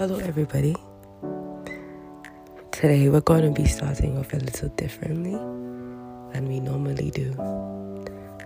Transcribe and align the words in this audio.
Hello, 0.00 0.16
everybody. 0.16 0.74
Today 2.72 3.10
we're 3.10 3.20
going 3.20 3.42
to 3.42 3.50
be 3.50 3.68
starting 3.68 4.16
off 4.16 4.32
a 4.32 4.36
little 4.36 4.70
differently 4.70 5.32
than 6.32 6.46
we 6.48 6.58
normally 6.58 7.10
do. 7.10 7.34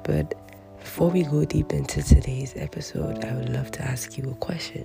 But 0.03 0.35
before 0.81 1.11
we 1.11 1.23
go 1.23 1.45
deep 1.45 1.73
into 1.73 2.03
today's 2.03 2.55
episode, 2.57 3.25
I 3.25 3.37
would 3.37 3.51
love 3.51 3.71
to 3.71 3.83
ask 3.83 4.19
you 4.19 4.31
a 4.31 4.35
question. 4.35 4.85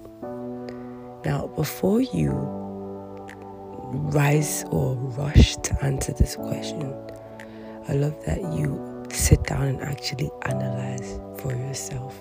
Now, 1.26 1.48
before 1.56 2.02
you 2.02 2.34
rise 4.14 4.64
or 4.70 4.94
rush 4.94 5.56
to 5.56 5.84
answer 5.84 6.14
this 6.14 6.36
question, 6.36 6.94
I 7.88 7.94
love 7.94 8.14
that 8.28 8.42
you 8.54 9.08
sit 9.12 9.44
down 9.46 9.64
and 9.64 9.82
actually 9.82 10.30
analyze 10.44 11.20
for 11.40 11.52
yourself. 11.52 12.16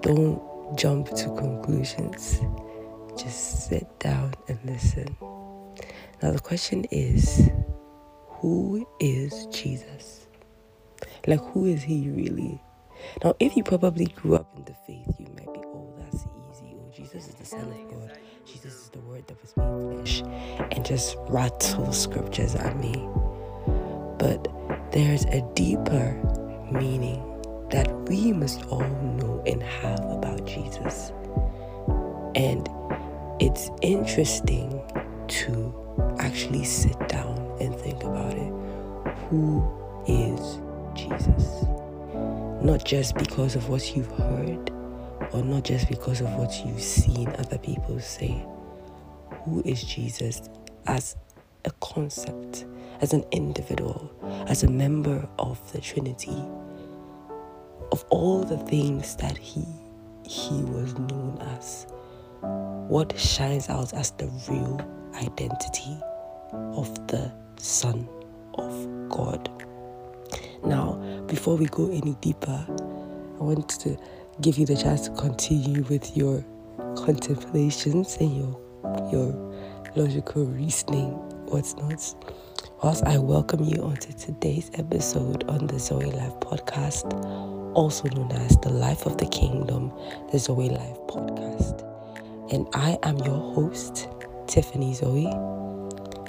Don't 0.00 0.42
jump 0.76 1.10
to 1.10 1.26
conclusions. 1.36 2.40
Just 3.22 3.68
sit 3.68 3.86
down 4.00 4.34
and 4.48 4.58
listen. 4.64 5.16
Now, 6.22 6.32
the 6.32 6.40
question 6.40 6.84
is 6.90 7.50
who 8.26 8.84
is 8.98 9.46
Jesus? 9.46 10.26
Like, 11.28 11.40
who 11.52 11.66
is 11.66 11.84
he 11.84 12.10
really? 12.10 12.60
Now, 13.22 13.34
if 13.38 13.56
you 13.56 13.62
probably 13.62 14.06
grew 14.06 14.34
up 14.34 14.52
in 14.56 14.64
the 14.64 14.74
faith, 14.86 15.14
you 15.20 15.26
might 15.36 15.52
be, 15.54 15.60
oh, 15.64 15.94
that's 15.98 16.24
easy. 16.50 16.74
Oh, 16.76 16.90
Jesus 16.92 17.28
is 17.28 17.34
the 17.36 17.44
Son 17.44 17.60
of 17.60 17.90
God. 17.90 18.18
Jesus 18.44 18.74
is 18.74 18.88
the 18.88 18.98
Word 19.00 19.24
that 19.28 19.40
was 19.40 19.56
made 19.56 19.96
flesh. 19.96 20.22
And 20.72 20.84
just 20.84 21.16
rattle 21.28 21.92
scriptures 21.92 22.56
at 22.56 22.76
me. 22.78 23.08
But 24.18 24.48
there's 24.90 25.24
a 25.26 25.48
deeper 25.54 26.12
meaning 26.72 27.22
that 27.70 27.88
we 28.08 28.32
must 28.32 28.64
all 28.66 28.80
know 28.80 29.42
and 29.46 29.62
have 29.62 30.00
about 30.10 30.44
Jesus. 30.44 31.12
And 32.34 32.68
it's 33.42 33.72
interesting 33.82 34.80
to 35.26 35.74
actually 36.20 36.62
sit 36.62 36.96
down 37.08 37.36
and 37.60 37.74
think 37.74 38.00
about 38.04 38.32
it. 38.34 38.52
Who 39.28 39.66
is 40.06 40.60
Jesus? 40.94 41.64
Not 42.62 42.84
just 42.84 43.16
because 43.16 43.56
of 43.56 43.68
what 43.68 43.96
you've 43.96 44.12
heard 44.12 44.70
or 45.32 45.42
not 45.42 45.64
just 45.64 45.88
because 45.88 46.20
of 46.20 46.32
what 46.34 46.64
you've 46.64 46.80
seen 46.80 47.30
other 47.30 47.58
people 47.58 47.98
say. 47.98 48.46
Who 49.44 49.60
is 49.64 49.82
Jesus 49.82 50.42
as 50.86 51.16
a 51.64 51.72
concept, 51.80 52.64
as 53.00 53.12
an 53.12 53.24
individual, 53.32 54.08
as 54.46 54.62
a 54.62 54.70
member 54.70 55.28
of 55.40 55.58
the 55.72 55.80
Trinity? 55.80 56.44
Of 57.90 58.04
all 58.08 58.44
the 58.44 58.58
things 58.58 59.16
that 59.16 59.36
he 59.36 59.64
he 60.24 60.62
was 60.62 60.94
known 60.94 61.38
as, 61.56 61.88
what 62.42 63.18
shines 63.18 63.68
out 63.68 63.92
as 63.94 64.10
the 64.12 64.26
real 64.48 64.80
identity 65.14 65.96
of 66.52 66.94
the 67.08 67.32
Son 67.56 68.08
of 68.54 69.08
God. 69.08 69.48
Now, 70.64 70.94
before 71.26 71.56
we 71.56 71.66
go 71.66 71.90
any 71.90 72.16
deeper, 72.20 72.66
I 72.68 73.42
want 73.42 73.68
to 73.80 73.96
give 74.40 74.58
you 74.58 74.66
the 74.66 74.76
chance 74.76 75.08
to 75.08 75.14
continue 75.14 75.82
with 75.84 76.16
your 76.16 76.44
contemplations 76.96 78.16
and 78.20 78.36
your 78.36 78.60
your 79.10 79.32
logical 79.96 80.44
reasoning, 80.46 81.10
what's 81.46 81.74
not. 81.76 82.14
Whilst 82.82 83.04
I 83.04 83.18
welcome 83.18 83.62
you 83.64 83.82
onto 83.82 84.12
today's 84.12 84.70
episode 84.74 85.44
on 85.44 85.66
the 85.66 85.78
Zoe 85.78 86.10
Life 86.10 86.34
podcast, 86.40 87.12
also 87.74 88.08
known 88.08 88.32
as 88.32 88.56
the 88.58 88.70
Life 88.70 89.06
of 89.06 89.18
the 89.18 89.26
Kingdom, 89.26 89.92
the 90.32 90.38
Zoe 90.38 90.68
Life 90.68 90.98
podcast. 91.06 91.91
And 92.52 92.68
I 92.74 92.98
am 93.02 93.16
your 93.16 93.54
host, 93.54 94.08
Tiffany 94.46 94.92
Zoe. 94.92 95.24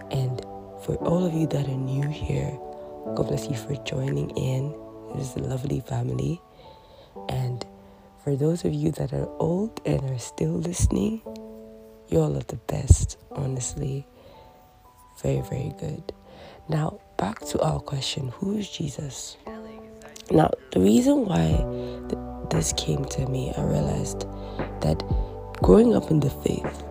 And 0.09 0.39
for 0.81 0.95
all 1.01 1.25
of 1.25 1.33
you 1.33 1.47
that 1.47 1.67
are 1.67 1.77
new 1.77 2.07
here, 2.07 2.57
God 3.13 3.27
bless 3.27 3.49
you 3.49 3.57
for 3.57 3.75
joining 3.83 4.29
in. 4.29 4.73
It 5.13 5.19
is 5.19 5.35
a 5.35 5.39
lovely 5.39 5.81
family. 5.81 6.41
And 7.27 7.65
for 8.23 8.37
those 8.37 8.63
of 8.63 8.73
you 8.73 8.91
that 8.91 9.11
are 9.11 9.27
old 9.39 9.81
and 9.85 10.01
are 10.11 10.17
still 10.17 10.53
listening, 10.53 11.21
you 12.07 12.19
all 12.19 12.37
are 12.37 12.47
the 12.47 12.55
best, 12.67 13.17
honestly. 13.33 14.07
Very, 15.21 15.41
very 15.41 15.73
good. 15.77 16.13
Now, 16.69 17.01
back 17.17 17.41
to 17.47 17.59
our 17.61 17.81
question 17.81 18.29
who 18.29 18.57
is 18.57 18.69
Jesus? 18.69 19.35
Now, 20.31 20.51
the 20.71 20.79
reason 20.79 21.25
why 21.25 21.65
th- 22.07 22.49
this 22.49 22.71
came 22.77 23.03
to 23.03 23.27
me, 23.27 23.51
I 23.57 23.63
realized 23.63 24.21
that 24.79 25.03
growing 25.61 25.95
up 25.95 26.11
in 26.11 26.19
the 26.19 26.29
faith, 26.29 26.83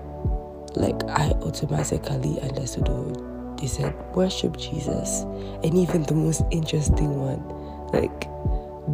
like 0.75 1.03
I 1.05 1.31
automatically 1.43 2.41
understood 2.41 3.23
they 3.59 3.69
said 3.69 3.95
worship 4.17 4.57
Jesus, 4.57 5.23
and 5.23 5.75
even 5.75 6.03
the 6.03 6.15
most 6.15 6.43
interesting 6.51 7.21
one, 7.21 7.43
like 7.93 8.29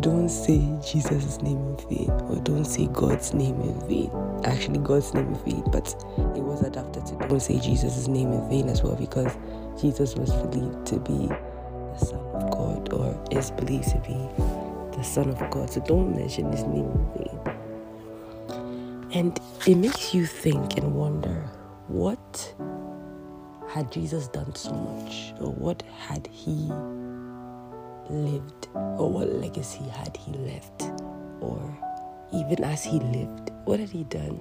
don't 0.00 0.28
say 0.28 0.58
Jesus' 0.84 1.40
name 1.40 1.56
in 1.56 1.76
vain 1.88 2.10
or 2.10 2.36
don't 2.42 2.66
say 2.66 2.86
God's 2.88 3.32
name 3.32 3.58
in 3.62 3.80
vain. 3.88 4.10
Actually, 4.44 4.80
God's 4.80 5.14
name 5.14 5.28
in 5.28 5.34
vain, 5.36 5.64
but 5.72 5.88
it 6.36 6.42
was 6.42 6.60
adapted 6.62 7.06
to 7.06 7.16
don't 7.26 7.40
say 7.40 7.58
Jesus' 7.58 8.06
name 8.06 8.30
in 8.30 8.48
vain 8.50 8.68
as 8.68 8.82
well 8.82 8.94
because 8.94 9.34
Jesus 9.80 10.14
was 10.14 10.30
believed 10.34 10.86
to 10.88 10.98
be 11.00 11.28
the 11.28 11.98
Son 12.04 12.20
of 12.34 12.50
God 12.50 12.92
or 12.92 13.26
is 13.30 13.50
believed 13.52 13.88
to 13.88 13.98
be 14.00 14.14
the 14.96 15.02
Son 15.02 15.30
of 15.30 15.38
God. 15.50 15.70
So 15.70 15.80
don't 15.80 16.14
mention 16.14 16.52
his 16.52 16.64
name 16.64 16.84
in 16.84 17.12
vain. 17.16 17.37
And 19.12 19.38
it 19.66 19.76
makes 19.76 20.14
you 20.14 20.26
think 20.26 20.76
and 20.76 20.94
wonder 20.94 21.48
what 21.88 22.54
had 23.68 23.90
Jesus 23.90 24.28
done 24.28 24.54
so 24.54 24.72
much? 24.72 25.32
Or 25.40 25.52
what 25.52 25.82
had 25.82 26.26
he 26.26 26.70
lived? 28.10 28.68
Or 28.74 29.10
what 29.10 29.28
legacy 29.32 29.84
had 29.84 30.16
he 30.16 30.32
left? 30.32 30.90
Or 31.40 31.60
even 32.32 32.62
as 32.64 32.84
he 32.84 32.98
lived 32.98 33.50
what 33.64 33.80
had 33.80 33.88
he 33.88 34.04
done 34.04 34.40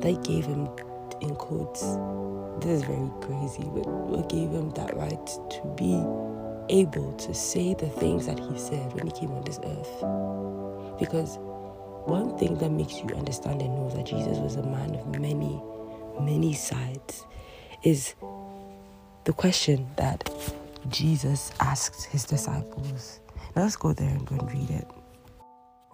that 0.00 0.22
gave 0.24 0.44
him 0.44 0.68
in 1.20 1.34
quotes 1.36 1.80
this 2.64 2.80
is 2.80 2.84
very 2.84 3.10
crazy 3.20 3.62
but 3.74 3.86
what 3.86 4.28
gave 4.28 4.50
him 4.50 4.70
that 4.70 4.96
right 4.96 5.26
to 5.26 5.74
be 5.76 5.94
able 6.74 7.12
to 7.14 7.34
say 7.34 7.74
the 7.74 7.88
things 7.88 8.26
that 8.26 8.38
he 8.38 8.58
said 8.58 8.92
when 8.94 9.06
he 9.06 9.12
came 9.12 9.30
on 9.32 9.42
this 9.44 9.60
earth? 9.64 10.98
Because 10.98 11.38
one 12.06 12.36
thing 12.38 12.56
that 12.58 12.70
makes 12.70 12.94
you 13.00 13.08
understand 13.16 13.60
and 13.62 13.74
know 13.74 13.90
that 13.90 14.06
jesus 14.06 14.38
was 14.38 14.56
a 14.56 14.62
man 14.62 14.94
of 14.94 15.20
many 15.20 15.60
many 16.20 16.52
sides 16.52 17.24
is 17.82 18.14
the 19.24 19.32
question 19.32 19.86
that 19.96 20.30
Jesus 20.88 21.50
asked 21.60 22.04
his 22.06 22.24
disciples. 22.24 23.20
Now 23.56 23.62
let's 23.62 23.76
go 23.76 23.92
there 23.92 24.08
and 24.08 24.26
go 24.26 24.36
and 24.36 24.52
read 24.52 24.70
it. 24.70 24.86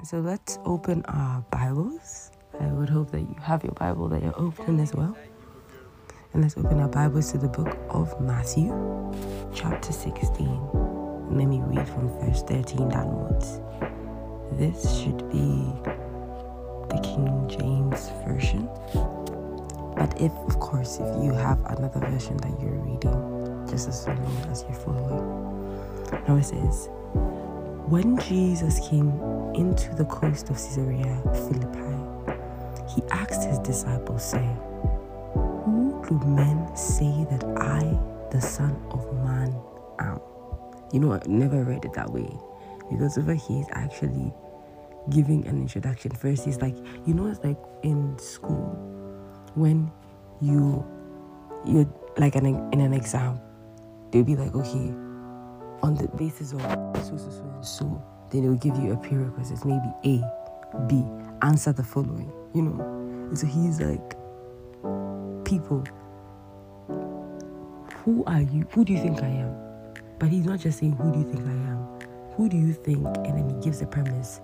So 0.05 0.19
let's 0.19 0.59
open 0.65 1.05
our 1.07 1.45
Bibles. 1.51 2.33
I 2.59 2.67
would 2.67 2.89
hope 2.89 3.11
that 3.13 3.21
you 3.21 3.37
have 3.41 3.63
your 3.63 3.73
Bible 3.73 4.09
that 4.09 4.23
you're 4.23 4.39
open 4.39 4.81
as 4.81 4.95
well. 4.95 5.17
And 6.33 6.43
let's 6.43 6.57
open 6.57 6.81
our 6.81 6.89
Bibles 6.89 7.33
to 7.33 7.39
the 7.39 7.49
book 7.49 7.77
of 7.89 8.21
Matthew, 8.21 8.69
chapter 9.55 9.93
16. 9.93 10.47
let 11.31 11.47
me 11.47 11.61
read 11.61 11.89
from 11.89 12.09
verse 12.21 12.43
13 12.43 12.89
downwards. 12.89 13.61
This 14.53 15.01
should 15.01 15.31
be 15.31 15.73
the 16.91 16.99
King 17.01 17.49
James 17.49 18.11
Version. 18.27 18.69
But 19.97 20.21
if, 20.21 20.33
of 20.49 20.59
course, 20.61 20.99
if 20.99 21.25
you 21.25 21.33
have 21.33 21.59
another 21.67 22.01
version 22.01 22.37
that 22.39 22.61
you're 22.61 22.81
reading, 22.83 23.67
just 23.71 23.89
as 23.89 24.07
long 24.09 24.47
as 24.51 24.65
you're 24.65 24.79
following. 24.79 25.41
Now 26.27 26.37
it 26.37 26.45
says, 26.45 26.89
When 27.87 28.19
Jesus 28.19 28.89
came 28.89 29.11
into 29.55 29.95
the 29.95 30.05
coast 30.07 30.51
of 30.51 30.57
Caesarea 30.57 31.21
Philippi, 31.33 32.35
he 32.95 33.03
asked 33.11 33.45
his 33.45 33.59
disciples, 33.61 34.25
saying, 34.25 34.59
Who 35.65 36.05
do 36.09 36.19
men 36.27 36.75
say 36.77 37.27
that 37.31 37.45
I, 37.59 37.99
the 38.31 38.41
Son 38.41 38.77
of 38.91 39.07
Man, 39.25 39.55
am? 40.01 40.21
You 40.93 40.99
know, 40.99 41.13
I 41.13 41.21
never 41.27 41.63
read 41.63 41.85
it 41.85 41.93
that 41.93 42.11
way 42.11 42.31
because 42.91 43.17
over 43.17 43.35
here 43.35 43.61
is 43.61 43.69
actually 43.73 44.33
giving 45.09 45.47
an 45.47 45.61
introduction. 45.61 46.11
First, 46.13 46.45
he's 46.45 46.61
like, 46.61 46.77
you 47.07 47.15
know, 47.15 47.27
it's 47.27 47.43
like 47.43 47.59
in 47.83 48.19
school 48.19 48.77
when 49.55 49.91
you 50.41 50.85
you're 51.65 51.89
like 52.17 52.35
an, 52.37 52.47
in 52.73 52.81
an 52.81 52.93
exam 52.93 53.41
they'll 54.11 54.25
be 54.25 54.37
like, 54.37 54.55
okay, 54.55 54.93
on 55.83 55.95
the 55.95 56.09
basis 56.17 56.53
of 56.53 56.61
so, 56.61 57.17
so, 57.17 57.31
so, 57.31 57.43
and 57.43 57.65
so, 57.65 58.03
then 58.31 58.43
they'll 58.43 58.55
give 58.55 58.77
you 58.79 58.93
a 58.93 58.97
prerequisite, 58.97 59.65
maybe 59.65 59.89
A, 60.05 60.87
B, 60.87 61.05
answer 61.43 61.73
the 61.73 61.83
following, 61.83 62.33
you 62.55 62.63
know. 62.63 62.83
And 62.83 63.39
so 63.39 63.47
he's 63.47 63.81
like, 63.81 64.17
people, 65.45 65.85
who 68.05 68.25
are 68.27 68.43
you? 68.43 68.67
Who 68.73 68.85
do 68.85 68.93
you 68.93 69.01
think 69.01 69.23
I 69.23 69.29
am? 69.29 69.57
But 70.19 70.29
he's 70.29 70.45
not 70.45 70.59
just 70.59 70.79
saying, 70.79 70.93
who 70.93 71.13
do 71.13 71.21
you 71.21 71.33
think 71.33 71.47
I 71.47 71.53
am? 71.53 71.87
Who 72.37 72.49
do 72.49 72.57
you 72.57 72.73
think? 72.73 73.07
And 73.07 73.39
then 73.39 73.49
he 73.49 73.61
gives 73.63 73.81
the 73.81 73.87
premise, 73.87 74.41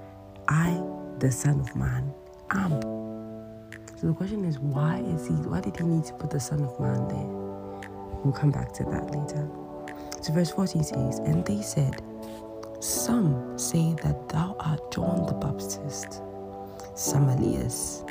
I, 0.48 0.80
the 1.18 1.30
Son 1.30 1.60
of 1.60 1.74
Man, 1.76 2.12
am. 2.50 2.80
So 3.96 4.08
the 4.08 4.14
question 4.14 4.44
is, 4.44 4.58
why 4.58 4.98
is 4.98 5.26
he? 5.26 5.34
Why 5.34 5.60
did 5.60 5.76
he 5.76 5.84
need 5.84 6.04
to 6.04 6.12
put 6.14 6.30
the 6.30 6.40
Son 6.40 6.62
of 6.62 6.78
Man 6.78 7.08
there? 7.08 7.26
We'll 8.22 8.34
come 8.34 8.50
back 8.50 8.72
to 8.74 8.84
that 8.84 9.10
later. 9.10 9.48
So 10.22 10.32
verse 10.32 10.50
14 10.50 10.84
says, 10.84 11.18
And 11.20 11.44
they 11.46 11.62
said, 11.62 12.02
Some 12.80 13.58
say 13.58 13.94
that 14.02 14.28
thou 14.28 14.56
art 14.60 14.92
John 14.92 15.26
the 15.26 15.34
Baptist, 15.34 16.22
some 16.94 17.28
Elias, 17.28 18.04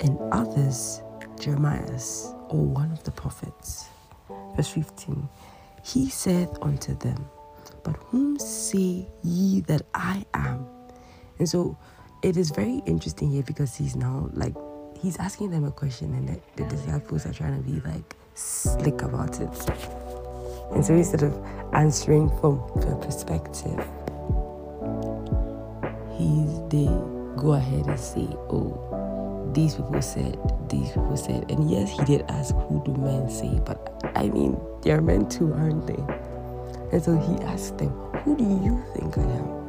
and 0.00 0.18
others 0.32 1.02
Jeremiah, 1.40 1.98
or 2.48 2.64
one 2.64 2.92
of 2.92 3.04
the 3.04 3.10
prophets. 3.10 3.86
Verse 4.56 4.68
15 4.68 5.28
He 5.82 6.08
saith 6.08 6.56
unto 6.62 6.94
them, 6.96 7.28
But 7.82 7.96
whom 7.96 8.38
say 8.38 9.06
ye 9.22 9.60
that 9.62 9.82
I 9.94 10.24
am? 10.34 10.66
And 11.38 11.48
so 11.48 11.76
it 12.22 12.36
is 12.36 12.50
very 12.50 12.82
interesting 12.86 13.30
here 13.30 13.42
because 13.42 13.74
he's 13.76 13.96
now 13.96 14.30
like, 14.32 14.54
he's 15.00 15.16
asking 15.18 15.50
them 15.50 15.64
a 15.64 15.70
question, 15.70 16.14
and 16.14 16.28
the, 16.28 16.40
the 16.56 16.68
disciples 16.68 17.26
are 17.26 17.32
trying 17.32 17.62
to 17.62 17.68
be 17.68 17.80
like 17.80 18.16
slick 18.34 19.02
about 19.02 19.40
it. 19.40 19.70
And 20.72 20.84
so 20.84 20.96
he's 20.96 21.10
sort 21.10 21.22
of 21.22 21.74
answering 21.74 22.30
from 22.40 22.62
their 22.76 22.96
perspective, 22.96 23.84
He's 26.16 26.60
they 26.68 26.86
go 27.36 27.54
ahead 27.54 27.86
and 27.86 27.98
say, 27.98 28.28
Oh, 28.48 29.50
these 29.52 29.74
people 29.74 30.00
said, 30.00 30.38
these 30.70 30.88
people 30.88 31.16
said. 31.16 31.50
And 31.50 31.70
yes, 31.70 31.90
he 31.90 32.04
did 32.04 32.22
ask, 32.28 32.54
Who 32.54 32.82
do 32.84 32.94
men 32.94 33.28
say? 33.28 33.60
But 33.66 34.00
I 34.14 34.28
mean, 34.28 34.58
they're 34.82 35.02
men 35.02 35.28
too, 35.28 35.52
aren't 35.52 35.86
they? 35.86 36.02
And 36.92 37.02
so 37.02 37.18
he 37.18 37.44
asked 37.44 37.78
them, 37.78 37.90
Who 38.22 38.36
do 38.36 38.44
you 38.44 38.82
think 38.94 39.18
I 39.18 39.22
am? 39.22 39.63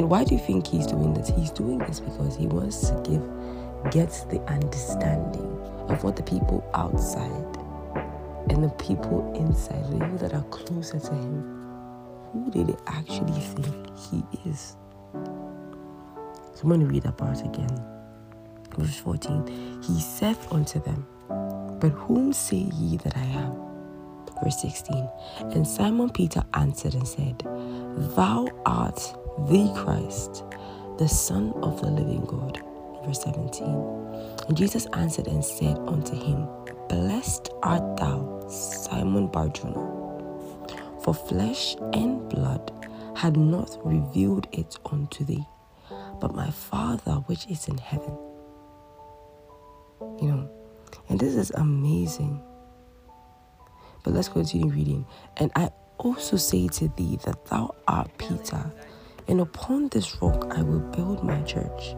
And 0.00 0.08
why 0.08 0.24
do 0.24 0.34
you 0.34 0.40
think 0.40 0.66
he's 0.66 0.86
doing 0.86 1.12
this? 1.12 1.28
He's 1.28 1.50
doing 1.50 1.76
this 1.76 2.00
because 2.00 2.34
he 2.34 2.46
wants 2.46 2.88
to 2.88 2.94
give, 3.02 3.92
gets 3.92 4.24
the 4.24 4.40
understanding 4.50 5.44
of 5.90 6.02
what 6.02 6.16
the 6.16 6.22
people 6.22 6.64
outside 6.72 7.44
and 8.48 8.64
the 8.64 8.70
people 8.78 9.30
inside, 9.36 9.84
the 9.92 9.98
people 9.98 10.16
that 10.16 10.32
are 10.32 10.42
closer 10.44 10.98
to 10.98 11.12
him, 11.12 11.42
who 12.32 12.50
do 12.50 12.64
they 12.64 12.76
actually 12.86 13.38
think 13.42 13.98
he 13.98 14.24
is? 14.48 14.74
So 15.12 16.62
I'm 16.62 16.68
going 16.70 16.80
to 16.80 16.86
read 16.86 17.02
that 17.02 17.18
part 17.18 17.44
again. 17.44 17.68
Verse 18.78 18.96
14 19.00 19.82
He 19.82 20.00
saith 20.00 20.50
unto 20.50 20.80
them, 20.80 21.06
But 21.78 21.90
whom 21.90 22.32
say 22.32 22.56
ye 22.56 22.96
that 22.96 23.18
I 23.18 23.24
am? 23.24 23.69
Verse 24.42 24.60
16 24.60 25.08
And 25.40 25.66
Simon 25.66 26.10
Peter 26.10 26.42
answered 26.54 26.94
and 26.94 27.06
said, 27.06 27.38
Thou 28.16 28.48
art 28.64 28.96
the 29.48 29.72
Christ, 29.76 30.44
the 30.98 31.08
Son 31.08 31.52
of 31.62 31.80
the 31.80 31.90
living 31.90 32.24
God. 32.24 32.62
Verse 33.04 33.22
17 33.22 33.64
And 34.48 34.56
Jesus 34.56 34.86
answered 34.94 35.26
and 35.26 35.44
said 35.44 35.78
unto 35.78 36.14
him, 36.14 36.46
Blessed 36.88 37.50
art 37.62 37.96
thou, 37.96 38.46
Simon 38.48 39.28
Barjona, 39.28 39.80
for 41.02 41.14
flesh 41.14 41.76
and 41.92 42.28
blood 42.28 42.72
had 43.14 43.36
not 43.36 43.78
revealed 43.84 44.48
it 44.52 44.78
unto 44.90 45.24
thee, 45.24 45.44
but 46.20 46.34
my 46.34 46.50
Father 46.50 47.12
which 47.26 47.46
is 47.46 47.68
in 47.68 47.78
heaven. 47.78 48.16
You 50.20 50.28
know, 50.28 50.50
and 51.08 51.20
this 51.20 51.34
is 51.34 51.50
amazing. 51.50 52.42
But 54.02 54.14
let's 54.14 54.28
continue 54.28 54.68
reading. 54.68 55.06
And 55.36 55.50
I 55.56 55.70
also 55.98 56.36
say 56.36 56.68
to 56.68 56.88
thee 56.96 57.18
that 57.24 57.44
thou 57.46 57.74
art 57.86 58.10
Peter, 58.18 58.70
and 59.28 59.40
upon 59.40 59.88
this 59.88 60.20
rock 60.22 60.52
I 60.56 60.62
will 60.62 60.80
build 60.80 61.22
my 61.22 61.40
church, 61.42 61.94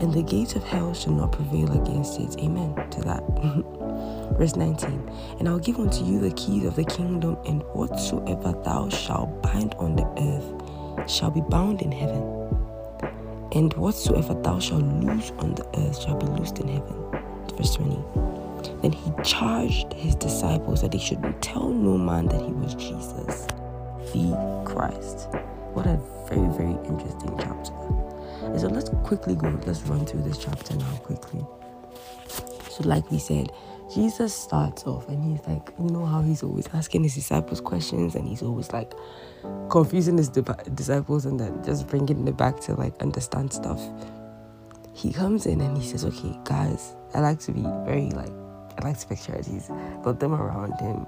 and 0.00 0.12
the 0.12 0.22
gates 0.22 0.54
of 0.54 0.64
hell 0.64 0.92
shall 0.92 1.12
not 1.12 1.32
prevail 1.32 1.70
against 1.80 2.20
it. 2.20 2.38
Amen 2.38 2.74
to 2.90 3.00
that. 3.02 3.22
Verse 4.38 4.56
19 4.56 5.10
And 5.38 5.48
I'll 5.48 5.58
give 5.58 5.78
unto 5.78 6.04
you 6.04 6.20
the 6.20 6.32
keys 6.32 6.64
of 6.64 6.76
the 6.76 6.84
kingdom, 6.84 7.38
and 7.46 7.62
whatsoever 7.72 8.52
thou 8.64 8.88
shalt 8.88 9.42
bind 9.42 9.74
on 9.74 9.96
the 9.96 10.06
earth 10.18 11.10
shall 11.10 11.30
be 11.30 11.40
bound 11.40 11.80
in 11.80 11.92
heaven, 11.92 12.22
and 13.52 13.72
whatsoever 13.74 14.34
thou 14.34 14.58
shalt 14.58 14.82
loose 14.82 15.30
on 15.38 15.54
the 15.54 15.66
earth 15.78 16.02
shall 16.02 16.16
be 16.16 16.26
loosed 16.26 16.58
in 16.58 16.68
heaven. 16.68 16.96
Verse 17.56 17.76
20 17.76 18.37
Then 18.82 18.92
he 18.92 19.12
charged 19.24 19.92
his 19.92 20.14
disciples 20.14 20.82
that 20.82 20.92
they 20.92 20.98
should 20.98 21.22
tell 21.40 21.68
no 21.68 21.98
man 21.98 22.26
that 22.26 22.40
he 22.40 22.52
was 22.52 22.74
Jesus, 22.74 23.46
the 24.12 24.62
Christ. 24.64 25.28
What 25.74 25.86
a 25.86 26.00
very, 26.28 26.48
very 26.56 26.76
interesting 26.86 27.34
chapter. 27.38 27.72
And 28.42 28.60
so 28.60 28.68
let's 28.68 28.90
quickly 29.04 29.34
go, 29.34 29.58
let's 29.66 29.82
run 29.82 30.06
through 30.06 30.22
this 30.22 30.38
chapter 30.38 30.74
now 30.76 30.96
quickly. 31.02 31.44
So, 32.70 32.84
like 32.84 33.10
we 33.10 33.18
said, 33.18 33.52
Jesus 33.94 34.34
starts 34.34 34.86
off 34.86 35.08
and 35.08 35.22
he's 35.24 35.46
like, 35.46 35.72
you 35.78 35.86
know 35.86 36.04
how 36.04 36.20
he's 36.22 36.42
always 36.42 36.68
asking 36.74 37.04
his 37.04 37.14
disciples 37.14 37.60
questions 37.60 38.14
and 38.14 38.28
he's 38.28 38.42
always 38.42 38.72
like 38.72 38.92
confusing 39.70 40.16
his 40.18 40.28
disciples 40.28 41.24
and 41.24 41.40
then 41.40 41.62
just 41.64 41.88
bringing 41.88 42.26
it 42.28 42.36
back 42.36 42.60
to 42.60 42.74
like 42.74 42.94
understand 43.00 43.52
stuff. 43.52 43.80
He 44.92 45.12
comes 45.12 45.46
in 45.46 45.60
and 45.60 45.76
he 45.78 45.86
says, 45.86 46.04
okay, 46.04 46.38
guys, 46.44 46.96
I 47.14 47.20
like 47.20 47.38
to 47.40 47.52
be 47.52 47.62
very 47.86 48.10
like, 48.10 48.32
I 48.78 48.84
like 48.84 48.98
to 48.98 49.06
picture 49.06 49.34
it. 49.34 49.46
He's 49.46 49.68
got 50.02 50.20
them 50.20 50.34
around 50.34 50.78
him 50.80 51.06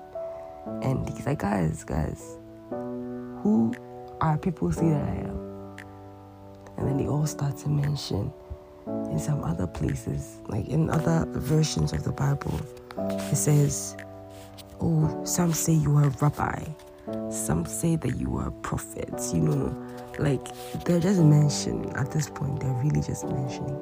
and 0.82 1.08
he's 1.08 1.26
like, 1.26 1.38
guys, 1.38 1.84
guys, 1.84 2.37
who 2.70 3.75
are 4.20 4.37
people 4.37 4.72
say 4.72 4.88
that 4.88 5.02
I 5.02 5.14
am? 5.17 5.76
And 6.76 6.88
then 6.88 6.96
they 6.96 7.06
all 7.06 7.26
start 7.26 7.56
to 7.58 7.69
mention 7.69 8.32
in 8.87 9.19
some 9.19 9.44
other 9.44 9.67
places, 9.67 10.38
like 10.49 10.69
in 10.69 10.90
other 10.90 11.26
versions 11.28 11.93
of 11.93 12.05
the 12.05 12.12
Bible, 12.12 12.58
it 12.99 13.37
says, 13.37 13.96
Oh, 14.81 15.25
some 15.25 15.52
say 15.52 15.75
you 15.75 15.94
are 15.96 16.06
a 16.06 16.11
rabbi, 16.22 16.64
some 17.31 17.67
say 17.67 17.96
that 17.96 18.17
you 18.17 18.38
are 18.38 18.50
prophets, 18.62 19.34
you 19.34 19.40
know, 19.40 19.87
like 20.19 20.40
they're 20.84 21.00
just 21.00 21.20
mentioning 21.20 21.93
at 21.96 22.11
this 22.11 22.31
point, 22.31 22.61
they're 22.61 22.72
really 22.82 23.02
just 23.02 23.26
mentioning. 23.26 23.78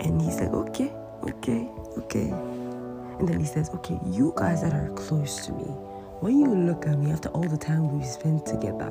And 0.00 0.20
he's 0.20 0.40
like, 0.40 0.52
Okay, 0.52 0.92
okay, 1.28 1.68
okay. 1.98 2.57
And 3.18 3.28
then 3.28 3.40
he 3.40 3.46
says, 3.46 3.70
Okay, 3.70 3.98
you 4.06 4.32
guys 4.36 4.62
that 4.62 4.74
are 4.74 4.90
close 4.94 5.46
to 5.46 5.52
me, 5.52 5.64
when 6.20 6.38
you 6.38 6.46
look 6.46 6.86
at 6.86 6.98
me 6.98 7.10
after 7.12 7.28
all 7.30 7.42
the 7.42 7.56
time 7.56 7.96
we've 7.96 8.06
spent 8.06 8.46
together, 8.46 8.90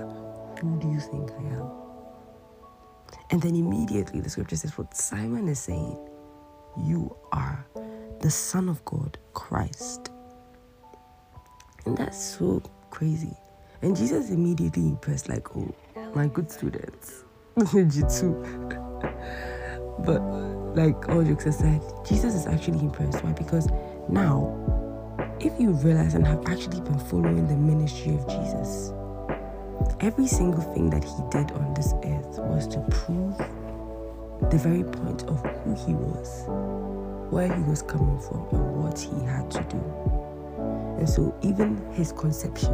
who 0.61 0.79
do 0.79 0.89
you 0.89 0.99
think 0.99 1.31
I 1.31 1.43
am? 1.55 1.69
And 3.29 3.41
then 3.41 3.55
immediately 3.55 4.21
the 4.21 4.29
scripture 4.29 4.55
says 4.55 4.77
what 4.77 4.95
Simon 4.95 5.47
is 5.47 5.59
saying 5.59 5.97
you 6.77 7.15
are 7.31 7.65
the 8.21 8.29
Son 8.29 8.69
of 8.69 8.83
God, 8.85 9.17
Christ. 9.33 10.11
And 11.85 11.97
that's 11.97 12.21
so 12.21 12.61
crazy. 12.89 13.35
And 13.81 13.95
Jesus 13.95 14.29
immediately 14.29 14.83
impressed, 14.87 15.29
like, 15.29 15.55
oh, 15.55 15.73
my 16.13 16.27
good 16.27 16.51
students. 16.51 17.23
Jitsu. 17.73 18.43
but 20.05 20.21
like 20.75 21.09
all 21.09 21.23
jokes 21.23 21.45
aside, 21.45 21.81
Jesus 22.07 22.35
is 22.35 22.47
actually 22.47 22.79
impressed. 22.79 23.23
Why? 23.23 23.31
Because 23.33 23.67
now, 24.09 24.53
if 25.39 25.59
you 25.59 25.71
realize 25.71 26.13
and 26.15 26.25
have 26.25 26.45
actually 26.47 26.81
been 26.81 26.99
following 26.99 27.47
the 27.47 27.55
ministry 27.55 28.15
of 28.15 28.27
Jesus, 28.27 28.91
Every 29.99 30.27
single 30.27 30.61
thing 30.61 30.91
that 30.91 31.03
he 31.03 31.23
did 31.31 31.51
on 31.53 31.73
this 31.73 31.93
earth 32.05 32.37
was 32.37 32.67
to 32.67 32.79
prove 32.91 33.35
the 34.51 34.57
very 34.57 34.83
point 34.83 35.23
of 35.23 35.43
who 35.63 35.73
he 35.73 35.93
was, 35.95 36.43
where 37.31 37.51
he 37.51 37.63
was 37.63 37.81
coming 37.81 38.19
from, 38.19 38.47
and 38.51 38.83
what 38.83 38.99
he 38.99 39.25
had 39.25 39.49
to 39.49 39.63
do. 39.63 39.77
And 40.99 41.09
so, 41.09 41.35
even 41.41 41.77
his 41.93 42.11
conception, 42.11 42.73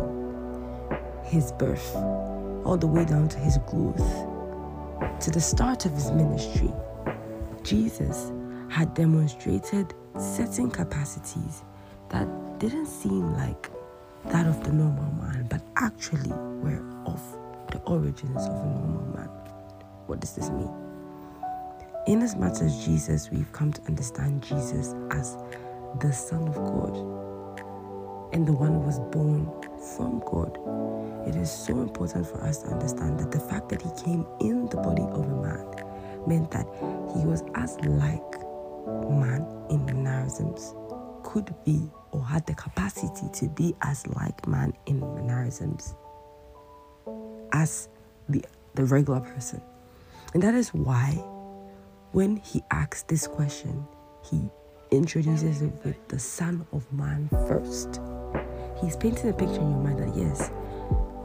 his 1.23 1.53
birth, 1.53 1.95
all 2.65 2.77
the 2.77 2.87
way 2.87 3.05
down 3.05 3.29
to 3.29 3.39
his 3.39 3.57
growth, 3.67 4.27
to 5.21 5.31
the 5.31 5.39
start 5.39 5.85
of 5.85 5.93
his 5.93 6.11
ministry, 6.11 6.73
Jesus 7.63 8.33
had 8.69 8.93
demonstrated 8.95 9.93
certain 10.19 10.69
capacities 10.69 11.63
that 12.09 12.27
didn't 12.59 12.85
seem 12.85 13.33
like 13.33 13.69
that 14.25 14.45
of 14.47 14.63
the 14.63 14.71
normal 14.71 15.11
man, 15.13 15.47
but 15.49 15.61
actually 15.75 16.29
were 16.29 16.83
of 17.05 17.21
the 17.71 17.79
origins 17.85 18.45
of 18.45 18.53
a 18.53 18.65
normal 18.65 19.05
man. 19.15 19.29
What 20.07 20.19
does 20.19 20.33
this 20.35 20.49
mean? 20.49 20.71
In 22.07 22.21
as 22.21 22.35
much 22.35 22.61
as 22.61 22.85
Jesus, 22.85 23.31
we've 23.31 23.51
come 23.51 23.71
to 23.73 23.81
understand 23.87 24.43
Jesus 24.43 24.93
as 25.11 25.37
the 25.99 26.11
Son 26.11 26.47
of 26.47 26.55
God 26.55 26.97
and 28.33 28.47
the 28.47 28.53
one 28.53 28.73
who 28.73 28.79
was 28.79 28.99
born 28.99 29.49
from 29.95 30.19
God. 30.19 30.57
It 31.27 31.35
is 31.35 31.51
so 31.51 31.79
important 31.79 32.27
for 32.27 32.41
us 32.43 32.59
to 32.63 32.67
understand 32.69 33.19
that 33.19 33.31
the 33.31 33.39
fact 33.39 33.69
that 33.69 33.81
he 33.81 33.89
came 34.03 34.25
in 34.41 34.67
the 34.67 34.77
body 34.77 35.03
of 35.03 35.25
a 35.25 35.41
man 35.41 35.65
meant 36.27 36.51
that 36.51 36.67
he 37.15 37.25
was 37.25 37.43
as 37.55 37.79
like 37.81 38.21
man 38.87 39.45
in 39.69 39.85
mannerisms 39.85 40.73
could 41.23 41.53
be 41.65 41.89
or 42.11 42.23
had 42.23 42.45
the 42.45 42.53
capacity 42.53 43.27
to 43.33 43.47
be 43.49 43.75
as 43.81 44.05
like 44.07 44.47
man 44.47 44.73
in 44.85 44.99
mannerisms 45.15 45.95
as 47.53 47.89
the, 48.29 48.43
the 48.75 48.85
regular 48.85 49.19
person. 49.19 49.61
And 50.33 50.43
that 50.43 50.53
is 50.55 50.73
why 50.73 51.11
when 52.11 52.37
he 52.37 52.61
asks 52.71 53.03
this 53.03 53.27
question, 53.27 53.87
he 54.29 54.49
introduces 54.91 55.61
it 55.61 55.73
with 55.83 56.07
the 56.07 56.19
Son 56.19 56.65
of 56.71 56.91
Man 56.93 57.29
first. 57.47 57.99
He's 58.81 58.95
painting 58.95 59.29
a 59.29 59.33
picture 59.33 59.61
in 59.61 59.71
your 59.71 59.79
mind 59.79 59.99
that 59.99 60.15
yes, 60.15 60.51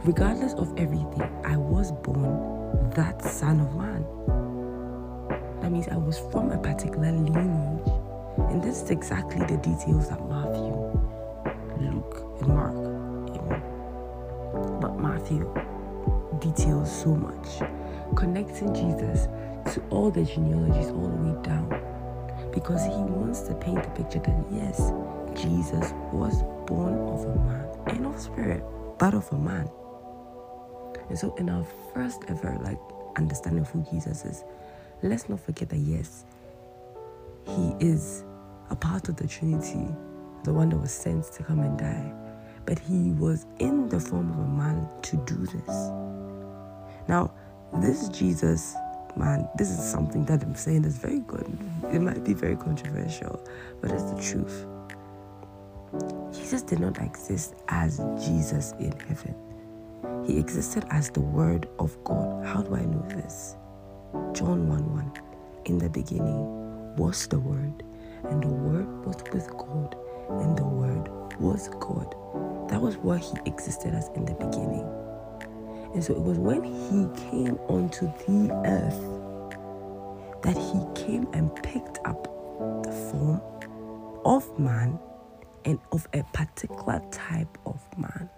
regardless 0.04 0.54
of 0.54 0.72
everything, 0.78 1.22
I 1.44 1.56
was 1.56 1.92
born 1.92 2.90
that 2.90 3.22
Son 3.22 3.60
of 3.60 3.74
Man. 3.76 4.04
That 5.68 5.72
means 5.74 5.88
I 5.88 5.98
was 5.98 6.18
from 6.18 6.50
a 6.50 6.56
particular 6.56 7.12
lineage. 7.12 7.88
And 8.38 8.62
this 8.62 8.80
is 8.80 8.90
exactly 8.90 9.40
the 9.40 9.58
details 9.58 10.08
that 10.08 10.26
Matthew, 10.26 10.72
Luke, 11.78 12.24
and 12.40 12.48
Mark. 12.48 12.74
But 14.80 14.98
Matthew 14.98 15.44
details 16.38 16.90
so 16.90 17.14
much, 17.14 17.60
connecting 18.16 18.72
Jesus 18.72 19.28
to 19.74 19.82
all 19.90 20.10
the 20.10 20.24
genealogies 20.24 20.88
all 20.88 21.06
the 21.06 21.22
way 21.22 21.42
down. 21.42 21.68
Because 22.50 22.86
he 22.86 23.02
wants 23.02 23.42
to 23.42 23.54
paint 23.54 23.82
the 23.82 23.90
picture 23.90 24.20
that 24.20 24.44
yes, 24.50 24.90
Jesus 25.34 25.92
was 26.14 26.44
born 26.66 26.94
of 26.94 27.26
a 27.26 27.34
man 27.44 27.68
and 27.88 28.06
of 28.06 28.18
spirit, 28.18 28.64
but 28.96 29.12
of 29.12 29.30
a 29.32 29.38
man. 29.38 29.68
And 31.10 31.18
so 31.18 31.34
in 31.34 31.50
our 31.50 31.66
first 31.92 32.22
ever 32.28 32.56
like 32.62 32.80
understanding 33.18 33.60
of 33.60 33.68
who 33.68 33.84
Jesus 33.90 34.24
is, 34.24 34.44
let's 35.02 35.28
not 35.28 35.40
forget 35.40 35.68
that 35.70 35.78
yes, 35.78 36.24
he 37.46 37.74
is 37.80 38.24
a 38.70 38.76
part 38.76 39.08
of 39.08 39.16
the 39.16 39.26
Trinity, 39.26 39.86
the 40.44 40.52
one 40.52 40.68
that 40.70 40.76
was 40.78 40.92
sent 40.92 41.24
to 41.32 41.42
come 41.42 41.60
and 41.60 41.78
die. 41.78 42.12
But 42.66 42.78
he 42.78 43.12
was 43.12 43.46
in 43.60 43.88
the 43.88 43.98
form 43.98 44.30
of 44.30 44.38
a 44.38 44.48
man 44.48 44.88
to 45.02 45.16
do 45.24 45.46
this. 45.46 45.90
Now, 47.08 47.32
this 47.76 48.08
Jesus, 48.08 48.74
man, 49.16 49.48
this 49.56 49.70
is 49.70 49.82
something 49.82 50.24
that 50.26 50.42
I'm 50.42 50.54
saying 50.54 50.84
is 50.84 50.98
very 50.98 51.20
good. 51.20 51.46
It 51.92 52.00
might 52.00 52.24
be 52.24 52.34
very 52.34 52.56
controversial, 52.56 53.42
but 53.80 53.90
it's 53.90 54.04
the 54.04 54.20
truth. 54.20 54.66
Jesus 56.34 56.62
did 56.62 56.80
not 56.80 57.00
exist 57.00 57.54
as 57.68 57.98
Jesus 58.22 58.72
in 58.78 58.92
heaven. 59.00 59.34
He 60.26 60.38
existed 60.38 60.84
as 60.90 61.08
the 61.08 61.20
Word 61.20 61.68
of 61.78 61.96
God. 62.04 62.44
How 62.44 62.60
do 62.60 62.74
I 62.74 62.84
know 62.84 63.02
this? 63.08 63.56
John 64.32 64.68
1 64.68 64.94
1. 64.94 65.12
In 65.66 65.78
the 65.78 65.90
beginning 65.90 66.96
was 66.96 67.26
the 67.26 67.38
Word, 67.38 67.82
and 68.24 68.42
the 68.42 68.48
Word 68.48 69.04
was 69.04 69.16
with 69.32 69.48
God, 69.56 69.96
and 70.40 70.56
the 70.56 70.64
Word 70.64 71.10
was 71.38 71.68
God. 71.80 72.14
That 72.70 72.80
was 72.80 72.96
what 72.96 73.20
He 73.20 73.36
existed 73.44 73.94
as 73.94 74.08
in 74.16 74.24
the 74.24 74.34
beginning. 74.34 74.86
And 75.92 76.02
so 76.02 76.14
it 76.14 76.22
was 76.22 76.38
when 76.38 76.64
He 76.64 77.06
came 77.30 77.56
onto 77.68 78.06
the 78.26 78.50
earth 78.64 80.42
that 80.42 80.56
He 80.56 81.04
came 81.04 81.28
and 81.34 81.54
picked 81.62 81.98
up 82.06 82.24
the 82.84 82.92
form 83.10 83.42
of 84.24 84.58
man 84.58 84.98
and 85.64 85.78
of 85.92 86.08
a 86.14 86.22
particular 86.32 87.02
type 87.10 87.58
of 87.66 87.80
man. 87.98 88.30